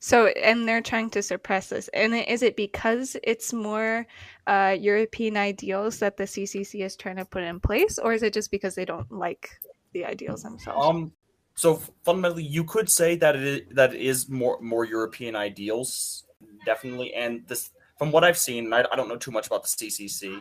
So 0.00 0.28
and 0.28 0.66
they're 0.66 0.80
trying 0.80 1.10
to 1.10 1.22
suppress 1.22 1.68
this, 1.68 1.88
and 1.88 2.14
is 2.14 2.42
it 2.42 2.56
because 2.56 3.16
it's 3.22 3.52
more 3.52 4.06
uh, 4.46 4.74
European 4.78 5.36
ideals 5.36 5.98
that 5.98 6.16
the 6.16 6.24
CCC 6.24 6.84
is 6.84 6.96
trying 6.96 7.16
to 7.16 7.26
put 7.26 7.42
in 7.42 7.60
place, 7.60 7.98
or 7.98 8.14
is 8.14 8.22
it 8.22 8.32
just 8.32 8.50
because 8.50 8.74
they 8.74 8.86
don't 8.86 9.12
like 9.12 9.50
the 9.92 10.06
ideals 10.06 10.42
themselves? 10.42 10.86
Um, 10.86 11.12
so 11.54 11.82
fundamentally, 12.02 12.44
you 12.44 12.64
could 12.64 12.88
say 12.88 13.16
that 13.16 13.36
it 13.36 13.42
is, 13.42 13.60
that 13.72 13.94
it 13.94 14.00
is 14.00 14.30
more 14.30 14.58
more 14.62 14.86
European 14.86 15.36
ideals, 15.36 16.24
definitely. 16.64 17.12
And 17.12 17.46
this, 17.46 17.70
from 18.00 18.10
what 18.12 18.24
I've 18.24 18.38
seen, 18.38 18.64
and 18.64 18.74
I, 18.74 18.86
I 18.90 18.96
don't 18.96 19.10
know 19.10 19.18
too 19.18 19.30
much 19.30 19.46
about 19.46 19.60
the 19.62 19.68
CCC. 19.68 20.40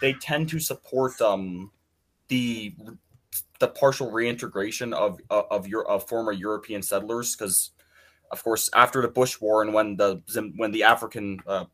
They 0.00 0.12
tend 0.12 0.48
to 0.50 0.60
support 0.60 1.20
um 1.20 1.72
the 2.28 2.72
the 3.58 3.66
partial 3.66 4.12
reintegration 4.12 4.94
of 4.94 5.18
of 5.28 5.46
of 5.50 5.66
your 5.66 5.84
of 5.88 6.08
former 6.08 6.30
European 6.30 6.82
settlers 6.82 7.34
because, 7.34 7.72
of 8.30 8.44
course, 8.44 8.70
after 8.76 9.02
the 9.02 9.08
Bush 9.08 9.40
War 9.40 9.62
and 9.62 9.74
when 9.74 9.96
the 9.96 10.22
when 10.54 10.70
the 10.70 10.84
African 10.84 11.40
uh, 11.48 11.64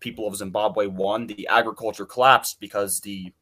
people 0.00 0.26
of 0.26 0.34
Zimbabwe 0.34 0.86
won, 0.86 1.26
the 1.26 1.46
agriculture 1.48 2.06
collapsed 2.06 2.58
because 2.58 3.00
the 3.00 3.34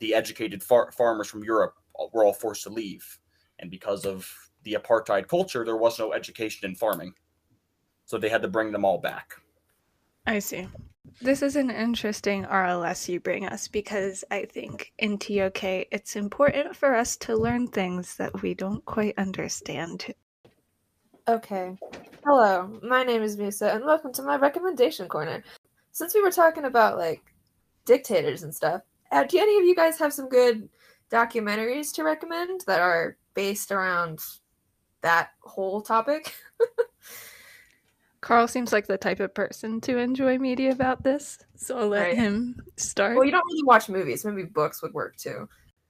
the 0.00 0.14
educated 0.14 0.62
far- 0.62 0.92
farmers 0.92 1.26
from 1.26 1.42
Europe 1.42 1.74
were 2.12 2.24
all 2.24 2.32
forced 2.32 2.62
to 2.62 2.70
leave 2.70 3.18
and 3.58 3.68
because 3.68 4.06
of 4.06 4.32
the 4.62 4.74
apartheid 4.80 5.26
culture, 5.26 5.64
there 5.64 5.76
was 5.76 5.98
no 5.98 6.12
education 6.12 6.70
in 6.70 6.76
farming. 6.76 7.14
So 8.04 8.16
they 8.16 8.28
had 8.28 8.42
to 8.42 8.48
bring 8.48 8.70
them 8.70 8.84
all 8.84 8.98
back. 8.98 9.34
I 10.26 10.38
see. 10.38 10.68
This 11.22 11.42
is 11.42 11.56
an 11.56 11.70
interesting 11.70 12.44
RLS 12.44 13.08
you 13.08 13.20
bring 13.20 13.46
us 13.46 13.68
because 13.68 14.24
I 14.30 14.46
think 14.46 14.92
in 14.98 15.18
TOK 15.18 15.62
it's 15.64 16.16
important 16.16 16.76
for 16.76 16.94
us 16.94 17.16
to 17.18 17.36
learn 17.36 17.68
things 17.68 18.16
that 18.16 18.42
we 18.42 18.54
don't 18.54 18.84
quite 18.84 19.18
understand. 19.18 20.14
Okay. 21.28 21.76
Hello, 22.24 22.80
my 22.82 23.02
name 23.02 23.22
is 23.22 23.36
Musa, 23.36 23.72
and 23.72 23.84
welcome 23.84 24.12
to 24.14 24.22
my 24.22 24.36
recommendation 24.36 25.08
corner. 25.08 25.44
Since 25.92 26.14
we 26.14 26.22
were 26.22 26.30
talking 26.30 26.64
about 26.64 26.96
like 26.96 27.22
dictators 27.84 28.42
and 28.42 28.54
stuff, 28.54 28.82
uh, 29.12 29.24
do 29.24 29.38
any 29.38 29.58
of 29.58 29.64
you 29.64 29.74
guys 29.74 29.98
have 29.98 30.12
some 30.12 30.28
good 30.28 30.68
documentaries 31.10 31.92
to 31.94 32.04
recommend 32.04 32.62
that 32.66 32.80
are 32.80 33.16
based 33.34 33.72
around 33.72 34.20
that 35.02 35.30
whole 35.40 35.82
topic? 35.82 36.34
Carl 38.20 38.46
seems 38.48 38.72
like 38.72 38.86
the 38.86 38.98
type 38.98 39.20
of 39.20 39.32
person 39.34 39.80
to 39.82 39.96
enjoy 39.98 40.38
media 40.38 40.72
about 40.72 41.02
this, 41.02 41.38
so 41.56 41.78
I'll 41.78 41.88
let 41.88 42.02
Right. 42.02 42.16
him 42.16 42.60
start. 42.76 43.16
well, 43.16 43.24
you 43.24 43.30
don't 43.30 43.44
really 43.46 43.64
watch 43.64 43.88
movies. 43.88 44.24
Maybe 44.24 44.44
books 44.44 44.82
would 44.82 44.92
work 44.92 45.16
too. 45.16 45.48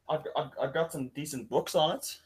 I've, 0.08 0.20
I've, 0.36 0.50
I've 0.62 0.74
got 0.74 0.92
some 0.92 1.08
decent 1.08 1.48
books 1.48 1.74
on 1.74 1.96
it. 1.96 2.18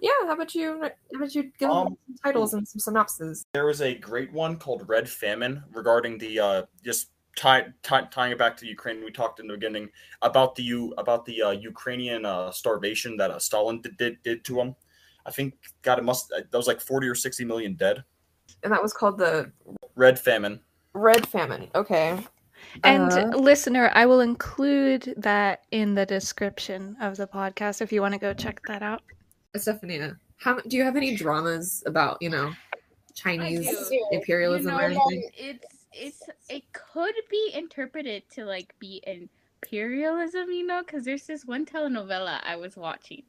Yeah. 0.00 0.10
How 0.22 0.32
about 0.32 0.54
you? 0.54 0.80
How 0.80 0.90
about 1.16 1.34
you 1.34 1.42
give 1.44 1.68
them 1.68 1.70
Um, 1.70 1.98
some 2.06 2.16
titles 2.24 2.54
and 2.54 2.66
some 2.66 2.80
synopses? 2.80 3.44
There 3.52 3.66
was 3.66 3.82
a 3.82 3.94
great 3.94 4.32
one 4.32 4.56
called 4.56 4.88
Red 4.88 5.08
Famine 5.08 5.62
regarding 5.72 6.16
the 6.16 6.40
uh, 6.40 6.62
just 6.82 7.10
tie, 7.36 7.66
tie, 7.82 8.06
tying 8.10 8.32
it 8.32 8.38
back 8.38 8.56
to 8.58 8.66
Ukraine. 8.66 9.04
We 9.04 9.10
talked 9.10 9.40
in 9.40 9.46
the 9.46 9.54
beginning 9.54 9.90
about 10.22 10.54
the 10.54 10.62
U 10.64 10.94
about 10.96 11.26
the 11.26 11.42
uh, 11.42 11.50
Ukrainian 11.50 12.24
uh, 12.24 12.50
starvation 12.50 13.18
that 13.18 13.30
uh, 13.30 13.38
Stalin 13.38 13.82
did, 13.82 13.98
did 13.98 14.22
did 14.22 14.44
to 14.46 14.54
them. 14.54 14.74
I 15.26 15.30
think 15.30 15.54
God, 15.82 15.98
it 15.98 16.04
must 16.04 16.30
that 16.30 16.50
was 16.52 16.66
like 16.66 16.80
forty 16.80 17.06
or 17.06 17.14
sixty 17.14 17.44
million 17.44 17.74
dead. 17.74 18.02
And 18.62 18.72
that 18.72 18.82
was 18.82 18.92
called 18.92 19.18
the 19.18 19.50
Red 19.94 20.18
Famine. 20.18 20.60
Red 20.92 21.26
Famine. 21.26 21.68
Okay. 21.74 22.18
and 22.84 23.12
Uh, 23.12 23.36
listener, 23.36 23.90
I 23.94 24.06
will 24.06 24.20
include 24.20 25.14
that 25.16 25.64
in 25.70 25.94
the 25.94 26.06
description 26.06 26.96
of 27.00 27.16
the 27.16 27.26
podcast 27.26 27.80
if 27.80 27.92
you 27.92 28.00
want 28.00 28.14
to 28.14 28.20
go 28.20 28.32
check 28.32 28.60
that 28.66 28.82
out. 28.82 29.02
Stephania, 29.56 30.16
how 30.36 30.58
do 30.60 30.76
you 30.76 30.84
have 30.84 30.96
any 30.96 31.16
dramas 31.16 31.82
about 31.86 32.18
you 32.20 32.30
know 32.30 32.52
Chinese 33.14 33.68
imperialism 34.12 34.72
you 34.72 34.78
or 34.78 34.82
anything? 34.82 35.28
It's 35.36 35.66
it's 35.92 36.22
it 36.48 36.64
could 36.72 37.14
be 37.30 37.52
interpreted 37.54 38.22
to 38.34 38.44
like 38.44 38.74
be 38.78 39.02
imperialism, 39.06 40.50
you 40.50 40.66
know, 40.66 40.82
because 40.82 41.04
there's 41.04 41.26
this 41.26 41.44
one 41.44 41.66
telenovela 41.66 42.40
I 42.44 42.56
was 42.56 42.76
watching 42.76 43.22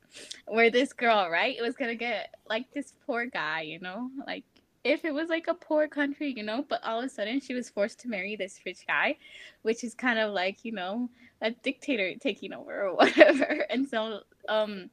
where 0.47 0.69
this 0.69 0.93
girl, 0.93 1.29
right, 1.29 1.55
it 1.57 1.61
was 1.61 1.75
gonna 1.75 1.95
get 1.95 2.35
like 2.47 2.71
this 2.73 2.93
poor 3.05 3.25
guy, 3.25 3.61
you 3.61 3.79
know, 3.79 4.09
like 4.27 4.43
if 4.83 5.05
it 5.05 5.13
was 5.13 5.29
like 5.29 5.47
a 5.47 5.53
poor 5.53 5.87
country, 5.87 6.33
you 6.35 6.43
know, 6.43 6.65
but 6.67 6.83
all 6.83 6.99
of 6.99 7.05
a 7.05 7.09
sudden 7.09 7.39
she 7.39 7.53
was 7.53 7.69
forced 7.69 7.99
to 7.99 8.07
marry 8.09 8.35
this 8.35 8.59
rich 8.65 8.85
guy, 8.87 9.17
which 9.61 9.83
is 9.83 9.93
kind 9.93 10.17
of 10.19 10.33
like 10.33 10.63
you 10.65 10.71
know 10.71 11.09
a 11.41 11.51
dictator 11.51 12.13
taking 12.19 12.53
over 12.53 12.87
or 12.87 12.95
whatever, 13.01 13.65
and 13.69 13.87
so 13.87 14.21
um. 14.49 14.89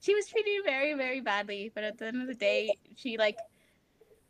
She 0.00 0.14
was 0.14 0.26
treated 0.26 0.64
very, 0.66 0.92
very 0.92 1.22
badly, 1.22 1.72
but 1.74 1.82
at 1.82 1.96
the 1.96 2.04
end 2.08 2.20
of 2.20 2.28
the 2.28 2.34
day, 2.34 2.68
she 2.94 3.16
like 3.16 3.38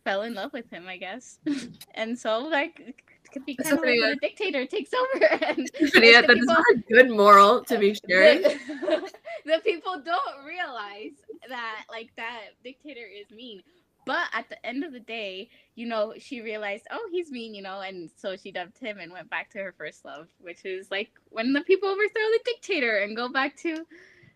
fell 0.05 0.23
in 0.23 0.33
love 0.33 0.53
with 0.53 0.71
him, 0.71 0.87
I 0.87 0.99
guess. 0.99 1.41
and 1.97 2.17
so 2.17 2.39
like 2.39 2.79
it 2.79 2.95
could 3.33 3.45
be 3.45 3.57
kind 3.57 3.77
of 3.77 3.83
like 3.83 3.99
a 3.99 4.15
dictator 4.21 4.67
takes 4.67 4.91
over 4.95 5.25
and 5.43 5.69
Yeah, 5.81 6.21
the 6.21 6.29
that 6.29 6.31
is 6.31 6.35
people- 6.39 6.47
not 6.55 6.65
a 6.75 6.79
good 6.93 7.11
moral 7.11 7.65
to 7.65 7.77
be 7.77 7.93
sure. 8.09 8.35
the, 8.39 9.11
the 9.47 9.59
people 9.65 9.95
don't 10.01 10.45
realize 10.47 11.15
that 11.49 11.85
like 11.91 12.11
that 12.17 12.51
dictator 12.63 13.01
is 13.13 13.29
mean. 13.35 13.61
But 14.07 14.27
at 14.33 14.49
the 14.49 14.65
end 14.67 14.85
of 14.85 14.93
the 14.93 15.01
day, 15.01 15.49
you 15.75 15.87
know, 15.87 16.15
she 16.19 16.41
realized, 16.41 16.87
oh, 16.91 17.09
he's 17.11 17.31
mean, 17.31 17.55
you 17.55 17.63
know, 17.63 17.81
and 17.81 18.11
so 18.17 18.37
she 18.37 18.53
dumped 18.53 18.79
him 18.79 18.99
and 18.99 19.13
went 19.13 19.31
back 19.31 19.51
to 19.51 19.59
her 19.59 19.73
first 19.77 20.05
love, 20.05 20.29
which 20.41 20.65
is 20.65 20.91
like 20.91 21.11
when 21.31 21.53
the 21.53 21.63
people 21.63 21.89
overthrow 21.89 22.23
the 22.23 22.41
dictator 22.45 22.99
and 22.99 23.17
go 23.17 23.29
back 23.29 23.57
to 23.59 23.87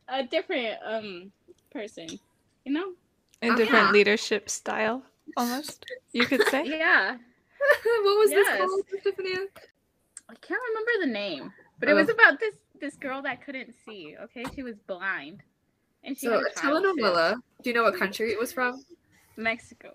a 0.09 0.23
different 0.25 0.79
um 0.85 1.33
person, 1.71 2.19
you 2.65 2.73
know? 2.73 2.93
A 3.43 3.51
Oh, 3.51 3.55
different 3.57 3.87
yeah. 3.87 3.93
leadership 3.93 4.51
style, 4.51 5.03
almost, 5.37 5.85
you 6.13 6.27
could 6.27 6.43
say. 6.43 6.65
Yeah. 6.79 7.17
what 7.85 8.19
was 8.19 8.31
this 8.31 8.49
called, 8.49 8.83
Stephania? 9.01 9.47
I 10.29 10.35
can't 10.41 10.61
remember 10.71 11.07
the 11.07 11.13
name, 11.13 11.53
but 11.81 11.89
it 11.89 11.95
was 11.95 12.09
Oh. 12.09 12.13
about 12.13 12.41
this 12.41 12.55
this 12.81 12.95
girl 12.97 13.23
that 13.23 13.45
couldn't 13.45 13.75
see. 13.85 14.17
Okay, 14.25 14.45
she 14.55 14.63
was 14.63 14.77
blind, 14.87 15.43
and 16.05 16.17
she 16.17 16.27
So 16.27 16.33
had 16.33 16.41
a 16.43 16.51
a 16.51 16.51
telenovela. 16.61 17.35
Do 17.63 17.71
you 17.71 17.75
know 17.75 17.83
what 17.85 17.97
country 17.97 18.31
it 18.33 18.39
was 18.39 18.53
from? 18.53 18.85
Mexico. 19.39 19.93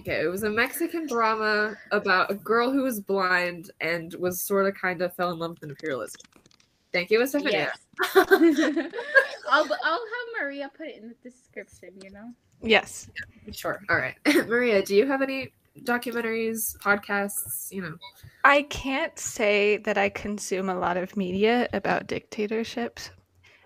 Okay, 0.00 0.22
it 0.22 0.28
was 0.28 0.42
a 0.42 0.50
Mexican 0.50 1.06
drama 1.06 1.76
about 1.92 2.30
a 2.30 2.34
girl 2.34 2.72
who 2.72 2.82
was 2.82 3.00
blind 3.00 3.70
and 3.80 4.14
was 4.14 4.40
sort 4.40 4.66
of 4.66 4.74
kind 4.74 5.02
of 5.02 5.14
fell 5.14 5.30
in 5.30 5.38
love 5.38 5.50
with 5.60 5.70
imperialism. 5.70 6.20
Thank 6.92 7.10
you, 7.10 7.24
Stephania. 7.26 7.50
Yes. 7.50 7.78
I'll 8.14 9.68
I'll 9.84 10.04
have 10.04 10.28
Maria 10.40 10.70
put 10.76 10.86
it 10.86 10.96
in 10.96 11.08
the 11.08 11.28
description. 11.28 11.90
You 12.02 12.10
know. 12.10 12.30
Yes. 12.62 13.10
Sure. 13.52 13.82
All 13.90 13.96
right. 13.96 14.14
Maria, 14.48 14.82
do 14.82 14.94
you 14.94 15.06
have 15.06 15.22
any 15.22 15.52
documentaries, 15.82 16.76
podcasts, 16.78 17.70
you 17.72 17.82
know? 17.82 17.96
I 18.44 18.62
can't 18.62 19.18
say 19.18 19.78
that 19.78 19.98
I 19.98 20.08
consume 20.08 20.68
a 20.68 20.78
lot 20.78 20.96
of 20.96 21.16
media 21.16 21.68
about 21.72 22.06
dictatorships. 22.06 23.10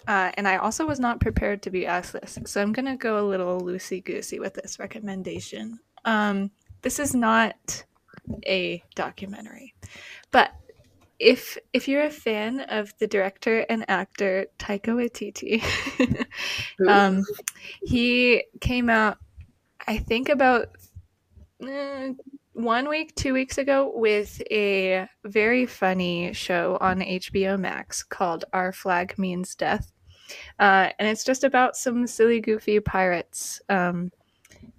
Uh, 0.09 0.33
and 0.39 0.49
I 0.49 0.57
also 0.57 0.87
was 0.87 0.99
not 0.99 1.21
prepared 1.21 1.61
to 1.63 1.71
be 1.71 1.87
asked 1.87 2.15
this. 2.15 2.39
So 2.47 2.63
I'm 2.63 2.73
going 2.73 2.87
to 2.87 2.97
go 2.97 3.21
a 3.21 3.29
little 3.29 3.61
loosey 3.61 4.03
goosey 4.03 4.41
with 4.41 4.55
this 4.55 4.79
recommendation. 4.79 5.79
Um, 6.07 6.51
this 6.81 6.99
is 6.99 7.15
not 7.15 7.85
a 8.47 8.83
documentary, 8.95 9.75
but 10.31 10.53
if 11.19 11.59
if 11.75 11.89
you're 11.89 12.05
a 12.05 12.11
fan 12.11 12.61
of 12.61 12.95
the 12.99 13.07
director 13.07 13.67
and 13.69 13.85
actor 13.89 14.47
Taika 14.59 14.95
Waititi, 14.95 15.63
um, 16.89 17.23
he 17.83 18.45
came 18.63 18.89
out, 18.89 19.19
I 19.87 19.99
think 19.99 20.31
about 20.31 20.69
uh, 21.63 22.11
one 22.55 22.89
week, 22.89 23.15
two 23.15 23.35
weeks 23.35 23.59
ago, 23.59 23.93
with 23.95 24.41
a 24.51 25.07
very 25.25 25.67
funny 25.67 26.33
show 26.33 26.79
on 26.81 27.01
HBO 27.01 27.59
Max 27.59 28.03
called 28.03 28.45
"Our 28.53 28.73
Flag 28.73 29.19
Means 29.19 29.55
Death," 29.55 29.93
uh, 30.59 30.91
and 30.99 31.09
it's 31.09 31.25
just 31.25 31.45
about 31.45 31.77
some 31.77 32.07
silly, 32.07 32.41
goofy 32.41 32.81
pirates. 32.81 33.61
Um, 33.69 34.13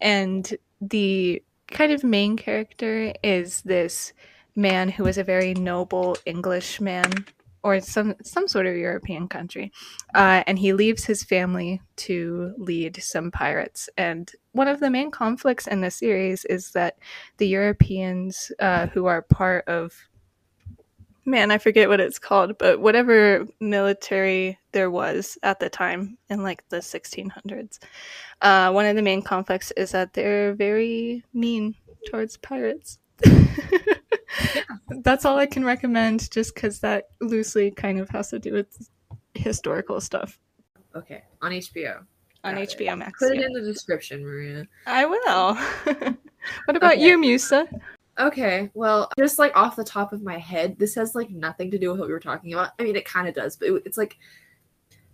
and 0.02 0.56
the 0.82 1.44
kind 1.68 1.92
of 1.92 2.04
main 2.04 2.38
character 2.38 3.14
is 3.24 3.62
this 3.62 4.14
man 4.56 4.90
who 4.90 5.06
is 5.06 5.18
a 5.18 5.24
very 5.24 5.54
noble 5.54 6.18
Englishman 6.26 7.26
or 7.62 7.80
some 7.82 8.16
some 8.24 8.48
sort 8.48 8.66
of 8.66 8.76
European 8.76 9.28
country, 9.28 9.72
uh, 10.16 10.44
and 10.48 10.58
he 10.58 10.72
leaves 10.72 11.04
his 11.04 11.24
family 11.24 11.82
to 11.98 12.54
lead 12.58 13.02
some 13.04 13.32
pirates. 13.32 13.90
And 13.98 14.32
one 14.54 14.70
of 14.70 14.80
the 14.80 14.90
main 14.90 15.12
conflicts 15.12 15.68
in 15.68 15.82
the 15.82 15.92
series 15.92 16.46
is 16.46 16.72
that 16.72 16.98
the 17.38 17.48
Europeans 17.48 18.52
uh, 18.60 18.88
who 18.88 19.08
are 19.08 19.22
part 19.24 19.68
of 19.68 19.94
man, 21.30 21.52
I 21.52 21.58
forget 21.58 21.90
what 21.90 22.00
it's 22.00 22.20
called, 22.20 22.58
but 22.58 22.80
whatever 22.80 23.46
military 23.60 24.58
there 24.72 24.90
was 24.92 25.38
at 25.44 25.60
the 25.60 25.70
time 25.70 26.18
in 26.30 26.44
like 26.44 26.68
the 26.70 26.78
1600s, 26.78 27.80
uh, 28.42 28.72
one 28.72 28.86
of 28.86 28.96
the 28.96 29.02
main 29.02 29.22
conflicts 29.22 29.72
is 29.72 29.92
that 29.92 30.14
they're 30.14 30.54
very 30.54 31.24
mean 31.34 31.76
towards 32.10 32.38
pirates. 32.38 33.00
That's 34.90 35.26
all 35.26 35.38
I 35.38 35.46
can 35.46 35.64
recommend, 35.66 36.30
just 36.32 36.56
because 36.56 36.80
that 36.80 37.10
loosely 37.22 37.72
kind 37.72 38.00
of 38.00 38.10
has 38.10 38.30
to 38.30 38.40
do 38.40 38.54
with 38.54 38.90
historical 39.36 40.02
stuff 40.02 40.40
Okay, 40.96 41.24
on 41.42 41.52
HBO. 41.52 42.00
on 42.44 42.56
Got 42.56 42.62
it. 42.64 42.70
HBO 42.78 42.98
Max. 42.98 43.20
Put 43.20 43.34
it 43.34 43.40
yeah. 43.40 43.46
in 43.46 43.54
the 43.54 43.62
description, 43.62 44.24
Maria. 44.26 44.66
I 44.88 45.06
will. 45.06 45.56
what 46.66 46.76
about 46.76 46.94
Okay. 46.94 47.06
you, 47.08 47.18
Musa? 47.20 47.68
Okay, 48.20 48.70
well, 48.74 49.10
just 49.18 49.40
like 49.40 49.56
off 49.56 49.78
the 49.78 49.84
top 49.84 50.12
of 50.12 50.22
my 50.22 50.38
head, 50.38 50.78
this 50.78 50.94
has 50.96 51.16
like 51.16 51.30
nothing 51.30 51.72
to 51.72 51.80
do 51.80 51.90
with 51.90 52.00
what 52.00 52.08
we 52.08 52.14
were 52.14 52.20
talking 52.20 52.52
about. 52.52 52.72
I 52.78 52.84
mean, 52.84 52.98
it 52.98 53.06
kind 53.06 53.30
of 53.30 53.34
does, 53.34 53.56
but 53.56 53.70
it, 53.70 53.84
it's 53.86 53.98
like, 53.98 54.18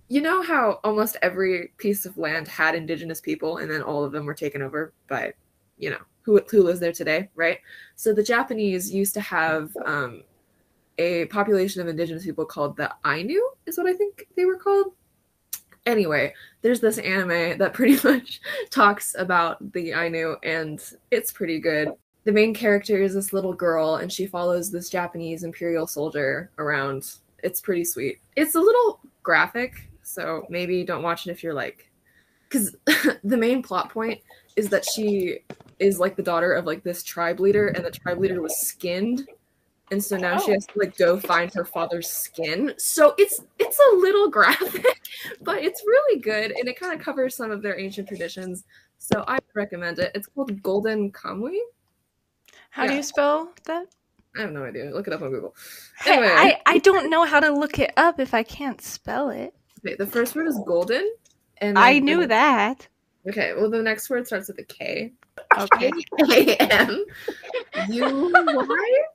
you 0.07 0.21
know 0.21 0.41
how 0.41 0.79
almost 0.83 1.17
every 1.21 1.71
piece 1.77 2.05
of 2.05 2.17
land 2.17 2.47
had 2.47 2.73
indigenous 2.73 3.21
people, 3.21 3.57
and 3.57 3.69
then 3.69 3.83
all 3.83 4.03
of 4.03 4.11
them 4.11 4.25
were 4.25 4.33
taken 4.33 4.63
over 4.63 4.91
by, 5.07 5.33
you 5.77 5.91
know, 5.91 5.99
who 6.23 6.41
who 6.49 6.63
lives 6.63 6.79
there 6.79 6.91
today, 6.91 7.29
right? 7.35 7.59
So 7.95 8.11
the 8.11 8.23
Japanese 8.23 8.91
used 8.91 9.13
to 9.15 9.21
have 9.21 9.75
um, 9.85 10.23
a 10.97 11.25
population 11.25 11.81
of 11.81 11.87
indigenous 11.87 12.25
people 12.25 12.45
called 12.45 12.75
the 12.75 12.91
Ainu, 13.05 13.39
is 13.67 13.77
what 13.77 13.87
I 13.87 13.93
think 13.93 14.27
they 14.35 14.45
were 14.45 14.57
called. 14.57 14.93
Anyway, 15.85 16.33
there's 16.63 16.79
this 16.79 16.97
anime 16.97 17.59
that 17.59 17.73
pretty 17.73 17.99
much 18.07 18.41
talks 18.71 19.15
about 19.15 19.73
the 19.73 19.91
Ainu, 19.91 20.37
and 20.41 20.83
it's 21.11 21.31
pretty 21.31 21.59
good 21.59 21.89
the 22.26 22.32
main 22.32 22.53
character 22.53 23.01
is 23.01 23.13
this 23.13 23.32
little 23.34 23.53
girl 23.53 23.95
and 23.95 24.11
she 24.11 24.26
follows 24.26 24.71
this 24.71 24.89
Japanese 24.89 25.43
imperial 25.43 25.88
soldier 25.88 26.49
around. 26.57 27.15
It's 27.43 27.61
pretty 27.61 27.86
sweet. 27.86 28.19
It's 28.36 28.55
a 28.55 28.59
little 28.59 28.99
graphic, 29.23 29.89
so 30.03 30.45
maybe 30.49 30.84
don't 30.84 31.03
watch 31.03 31.28
it 31.28 31.32
if 31.32 31.43
you're 31.43 31.53
like 31.53 31.89
cuz 32.49 32.76
the 33.23 33.38
main 33.38 33.63
plot 33.63 33.89
point 33.89 34.21
is 34.55 34.69
that 34.69 34.86
she 34.86 35.39
is 35.80 35.99
like 35.99 36.15
the 36.15 36.23
daughter 36.23 36.53
of 36.53 36.65
like 36.65 36.84
this 36.84 37.03
tribe 37.03 37.39
leader 37.39 37.69
and 37.69 37.84
the 37.86 37.91
tribe 37.91 38.19
leader 38.19 38.41
was 38.41 38.57
skinned 38.57 39.28
and 39.91 40.03
so 40.03 40.15
now 40.17 40.39
she 40.39 40.51
Oh. 40.51 40.53
has 40.55 40.65
to 40.67 40.80
like 40.80 40.97
go 40.97 41.19
find 41.19 41.53
her 41.53 41.65
father's 41.65 42.09
skin. 42.09 42.73
So 42.78 43.13
it's 43.19 43.41
it's 43.59 43.80
a 43.80 43.95
little 43.97 44.30
graphic, 44.38 44.86
but 45.41 45.57
it's 45.63 45.84
really 45.86 46.19
good 46.19 46.51
and 46.57 46.67
it 46.67 46.80
kind 46.80 46.93
of 46.93 46.99
covers 47.05 47.36
some 47.36 47.51
of 47.51 47.61
their 47.61 47.80
ancient 47.80 48.07
traditions. 48.07 48.63
So 48.97 49.23
I 49.28 49.38
recommend 49.53 49.99
it. 49.99 50.11
It's 50.15 50.28
called 50.28 50.61
Golden 50.63 51.11
Kamuy. 51.11 51.57
How 52.76 52.86
do 52.88 52.93
you 52.93 53.03
spell 53.03 53.51
that? 53.65 53.86
I 54.38 54.41
have 54.41 54.51
no 54.51 54.65
idea. 54.65 54.91
Look 54.93 55.07
it 55.07 55.13
up 55.13 55.21
on 55.21 55.30
Google. 55.32 55.55
Hey, 56.01 56.17
Anyway. 56.17 56.28
I, 56.30 56.61
I 56.65 56.78
don't 56.80 57.09
know 57.09 57.23
how 57.23 57.39
to 57.39 57.49
look 57.51 57.80
it 57.80 57.93
up 57.95 58.19
if 58.19 58.34
I 58.34 58.43
can't 58.43 58.82
spell 58.82 59.30
it. 59.30 59.53
Okay, 59.80 59.95
the 59.95 60.05
first 60.05 60.36
word 60.36 60.47
is 60.47 60.59
golden. 60.67 61.09
And 61.59 61.80
I 61.80 61.99
knew 61.99 62.19
the- 62.21 62.28
that. 62.28 62.88
Okay, 63.30 63.53
well 63.55 63.69
the 63.71 63.82
next 63.82 64.09
word 64.09 64.28
starts 64.28 64.49
with 64.49 64.59
a 64.59 64.63
K. 64.65 65.13
Okay. 65.57 65.89
K 66.28 66.55
M 66.57 67.05
U 67.89 68.30
Y 68.34 68.43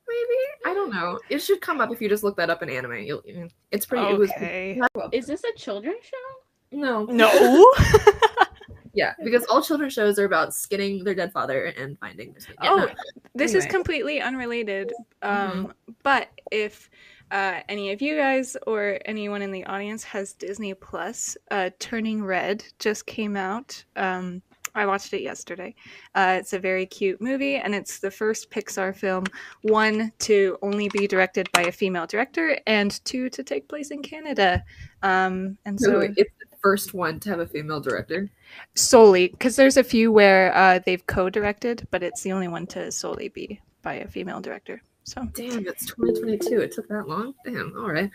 maybe? 0.09 0.41
I 0.67 0.75
don't 0.75 0.91
know. 0.93 1.21
It 1.29 1.39
should 1.41 1.61
come 1.61 1.81
up 1.83 1.93
if 1.93 2.01
you 2.01 2.09
just 2.09 2.25
look 2.25 2.37
that 2.39 2.49
up 2.51 2.63
in 2.63 2.71
anime. 2.71 2.95
You'll 3.05 3.23
it's 3.71 3.85
pretty 3.87 4.07
it 4.07 4.19
was 4.19 4.31
Okay. 4.31 4.81
Is 5.13 5.27
this 5.27 5.45
a 5.45 5.53
children's 5.57 6.03
show? 6.05 6.77
no. 6.79 7.05
No. 7.05 7.29
Yeah, 8.93 9.15
because 9.25 9.45
all 9.47 9.63
children's 9.63 9.93
shows 9.93 10.19
are 10.19 10.25
about 10.25 10.55
skinning 10.55 11.05
their 11.05 11.15
dead 11.15 11.33
father 11.33 11.67
and 11.67 11.99
finding 11.99 12.33
their 12.33 12.41
skin. 12.41 12.57
Yeah, 12.63 12.71
Oh, 12.73 12.89
this 13.35 13.51
is 13.53 13.55
Anyway. 13.57 13.61
Mm-hmm. 13.67 13.71
completely 13.77 14.21
unrelated. 14.21 14.93
Um, 15.23 15.73
But 16.03 16.29
if 16.51 16.91
uh, 17.31 17.61
any 17.69 17.93
of 17.93 18.03
you 18.03 18.17
guys 18.17 18.57
or 18.67 18.99
anyone 19.05 19.43
in 19.43 19.53
the 19.53 19.65
audience 19.67 20.03
has 20.05 20.33
Disney 20.33 20.75
Plus, 20.75 21.37
uh, 21.51 21.71
Turning 21.79 22.25
Red 22.25 22.65
just 22.79 23.07
came 23.07 23.37
out. 23.37 23.85
Um, 23.97 24.43
I 24.75 24.87
watched 24.87 25.13
it 25.15 25.23
yesterday. 25.23 25.75
Uh, 26.15 26.37
it's 26.39 26.53
a 26.53 26.59
very 26.59 26.87
cute 26.87 27.21
movie, 27.21 27.57
and 27.57 27.75
it's 27.75 27.99
the 27.99 28.11
first 28.11 28.51
Pixar 28.53 28.95
film, 28.95 29.25
one, 29.63 30.13
to 30.21 30.57
only 30.63 30.89
be 30.89 31.09
directed 31.09 31.51
by 31.53 31.63
a 31.63 31.73
female 31.73 32.07
director, 32.07 32.57
and 32.69 33.05
two, 33.05 33.29
to 33.31 33.43
take 33.43 33.69
place 33.69 33.91
in 33.91 34.01
Canada. 34.01 34.63
Um, 35.03 35.59
and 35.65 35.79
So 35.81 35.91
so 36.03 36.13
it's 36.17 36.31
first 36.63 36.95
one 36.95 37.21
to 37.21 37.31
have 37.31 37.41
a 37.41 37.47
female 37.47 37.81
director. 37.81 38.29
solely, 38.75 39.29
because 39.29 39.57
there's 39.57 39.77
a 39.77 39.85
few 39.85 40.13
where 40.13 40.55
uh, 40.55 40.79
they've 40.85 41.07
co 41.07 41.31
directed, 41.31 41.87
but 41.91 42.03
it's 42.03 42.23
the 42.23 42.33
only 42.33 42.49
one 42.49 42.67
to 42.69 42.91
solely 42.91 43.29
be 43.29 43.61
by 43.83 43.95
a 43.95 44.09
female 44.09 44.41
director. 44.41 44.83
So. 45.05 45.27
Damn, 45.33 45.67
it's 45.67 45.87
2022. 45.87 46.61
It 46.61 46.73
took 46.73 46.87
that 46.89 47.09
long. 47.09 47.35
Damn. 47.45 47.75
All 47.77 47.91
right. 47.91 48.11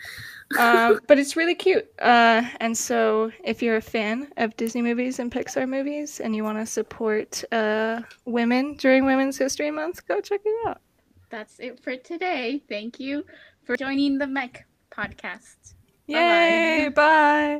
uh, 0.58 0.94
but 1.06 1.18
it's 1.18 1.36
really 1.36 1.54
cute. 1.54 1.86
Uh, 1.98 2.42
and 2.60 2.76
so, 2.76 3.30
if 3.44 3.60
you're 3.60 3.76
a 3.76 3.82
fan 3.82 4.28
of 4.38 4.56
Disney 4.56 4.82
movies 4.82 5.18
and 5.18 5.30
Pixar 5.30 5.68
movies, 5.68 6.20
and 6.20 6.34
you 6.34 6.44
want 6.44 6.58
to 6.58 6.64
support 6.64 7.44
uh, 7.52 8.00
women 8.24 8.74
during 8.76 9.04
Women's 9.04 9.36
History 9.36 9.70
Month, 9.70 10.06
go 10.06 10.20
check 10.20 10.40
it 10.44 10.68
out. 10.68 10.80
That's 11.28 11.58
it 11.58 11.82
for 11.82 11.96
today. 11.96 12.62
Thank 12.68 13.00
you 13.00 13.24
for 13.64 13.76
joining 13.76 14.16
the 14.16 14.26
MMEK 14.26 14.62
podcast. 14.90 15.74
Bye-bye. 16.08 16.18
Yay! 16.18 16.88
Bye. 16.94 17.54